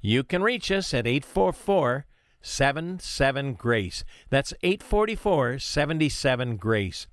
You 0.00 0.24
can 0.24 0.42
reach 0.42 0.72
us 0.72 0.92
at 0.92 1.06
844 1.06 2.04
77 2.44 3.54
Grace. 3.54 4.04
That's 4.30 4.54
844 4.62 5.58
77 5.58 6.56
Grace. 6.56 7.06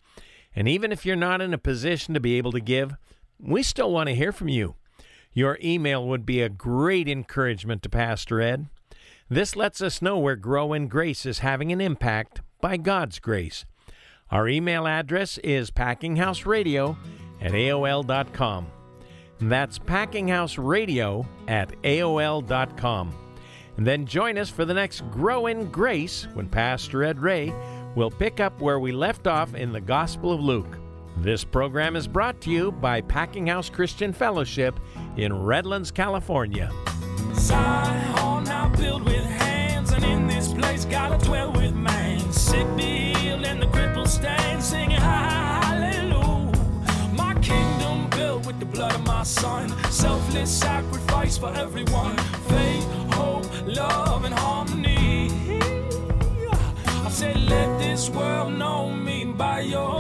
And 0.56 0.68
even 0.68 0.92
if 0.92 1.06
you're 1.06 1.16
not 1.16 1.42
in 1.42 1.54
a 1.54 1.58
position 1.58 2.14
to 2.14 2.20
be 2.20 2.38
able 2.38 2.52
to 2.52 2.60
give, 2.60 2.96
we 3.40 3.64
still 3.64 3.92
want 3.92 4.10
to 4.10 4.16
hear 4.16 4.32
from 4.32 4.50
you. 4.50 4.76
Your 5.34 5.58
email 5.64 6.06
would 6.08 6.26
be 6.26 6.42
a 6.42 6.50
great 6.50 7.08
encouragement 7.08 7.82
to 7.84 7.90
Pastor 7.90 8.42
Ed. 8.42 8.68
This 9.30 9.56
lets 9.56 9.82
us 9.82 10.02
know 10.02 10.20
where 10.20 10.36
Grow 10.36 10.74
in 10.74 10.90
Grace 10.90 11.26
is 11.26 11.40
having 11.40 11.72
an 11.72 11.80
impact 11.80 12.42
by 12.60 12.76
God's 12.76 13.20
grace. 13.20 13.66
Our 14.30 14.48
email 14.48 14.86
address 14.88 15.38
is 15.40 15.72
packinghouseradio 15.72 16.98
at 17.42 17.52
AOL.com. 17.52 18.68
That's 19.40 19.80
packinghouseradio 19.80 21.26
at 21.48 21.82
AOL.com. 21.82 23.31
And 23.78 23.88
then 23.88 24.06
join 24.06 24.38
us 24.38 24.50
for 24.50 24.66
the 24.66 24.74
next 24.74 25.02
Grow 25.12 25.48
in 25.48 25.72
Grace 25.72 26.28
when 26.34 26.48
Pastor 26.48 27.04
Ed 27.04 27.20
Ray 27.20 27.54
will 27.96 28.12
pick 28.12 28.40
up 28.40 28.62
where 28.62 28.80
we 28.80 28.92
left 28.92 29.28
off 29.28 29.56
in 29.56 29.72
the 29.72 29.82
Gospel 29.82 30.32
of 30.32 30.42
Luke. 30.42 30.78
This 31.18 31.44
program 31.44 31.96
is 31.96 32.08
brought 32.08 32.40
to 32.42 32.50
you 32.50 32.72
by 32.72 33.02
Packing 33.02 33.48
House 33.48 33.70
Christian 33.70 34.14
Fellowship 34.14 34.80
in 35.18 35.34
Redlands, 35.44 35.92
California. 35.92 36.72
Zion 37.34 38.44
now 38.46 38.70
built 38.76 39.04
with 39.04 39.26
hands, 39.26 39.92
and 39.92 40.04
in 40.04 40.28
this 40.28 40.54
place 40.54 40.86
man. 40.86 42.32
Sick 42.32 42.68
healed, 42.78 43.42
stand, 44.08 44.64
singing 44.64 45.02
hallelujah. 45.02 46.52
My 47.14 47.34
kingdom 47.36 48.10
built 48.10 48.46
with 48.46 48.60
the 48.60 48.66
blood 48.66 48.94
of 48.94 49.06
my 49.06 49.24
son, 49.24 49.70
selfless 49.92 50.50
sacrifice 50.50 51.38
for 51.38 51.54
everyone. 51.56 52.18
Faith, 52.48 52.86
hope, 53.14 53.41
love, 53.68 54.26
and 54.26 54.34
harmony. 54.34 55.30
I 56.86 57.10
said, 57.10 57.38
let 57.38 57.80
this 57.80 58.10
world 58.10 58.54
know 58.54 58.90
me 58.90 59.26
by 59.26 59.62
your 59.62 60.00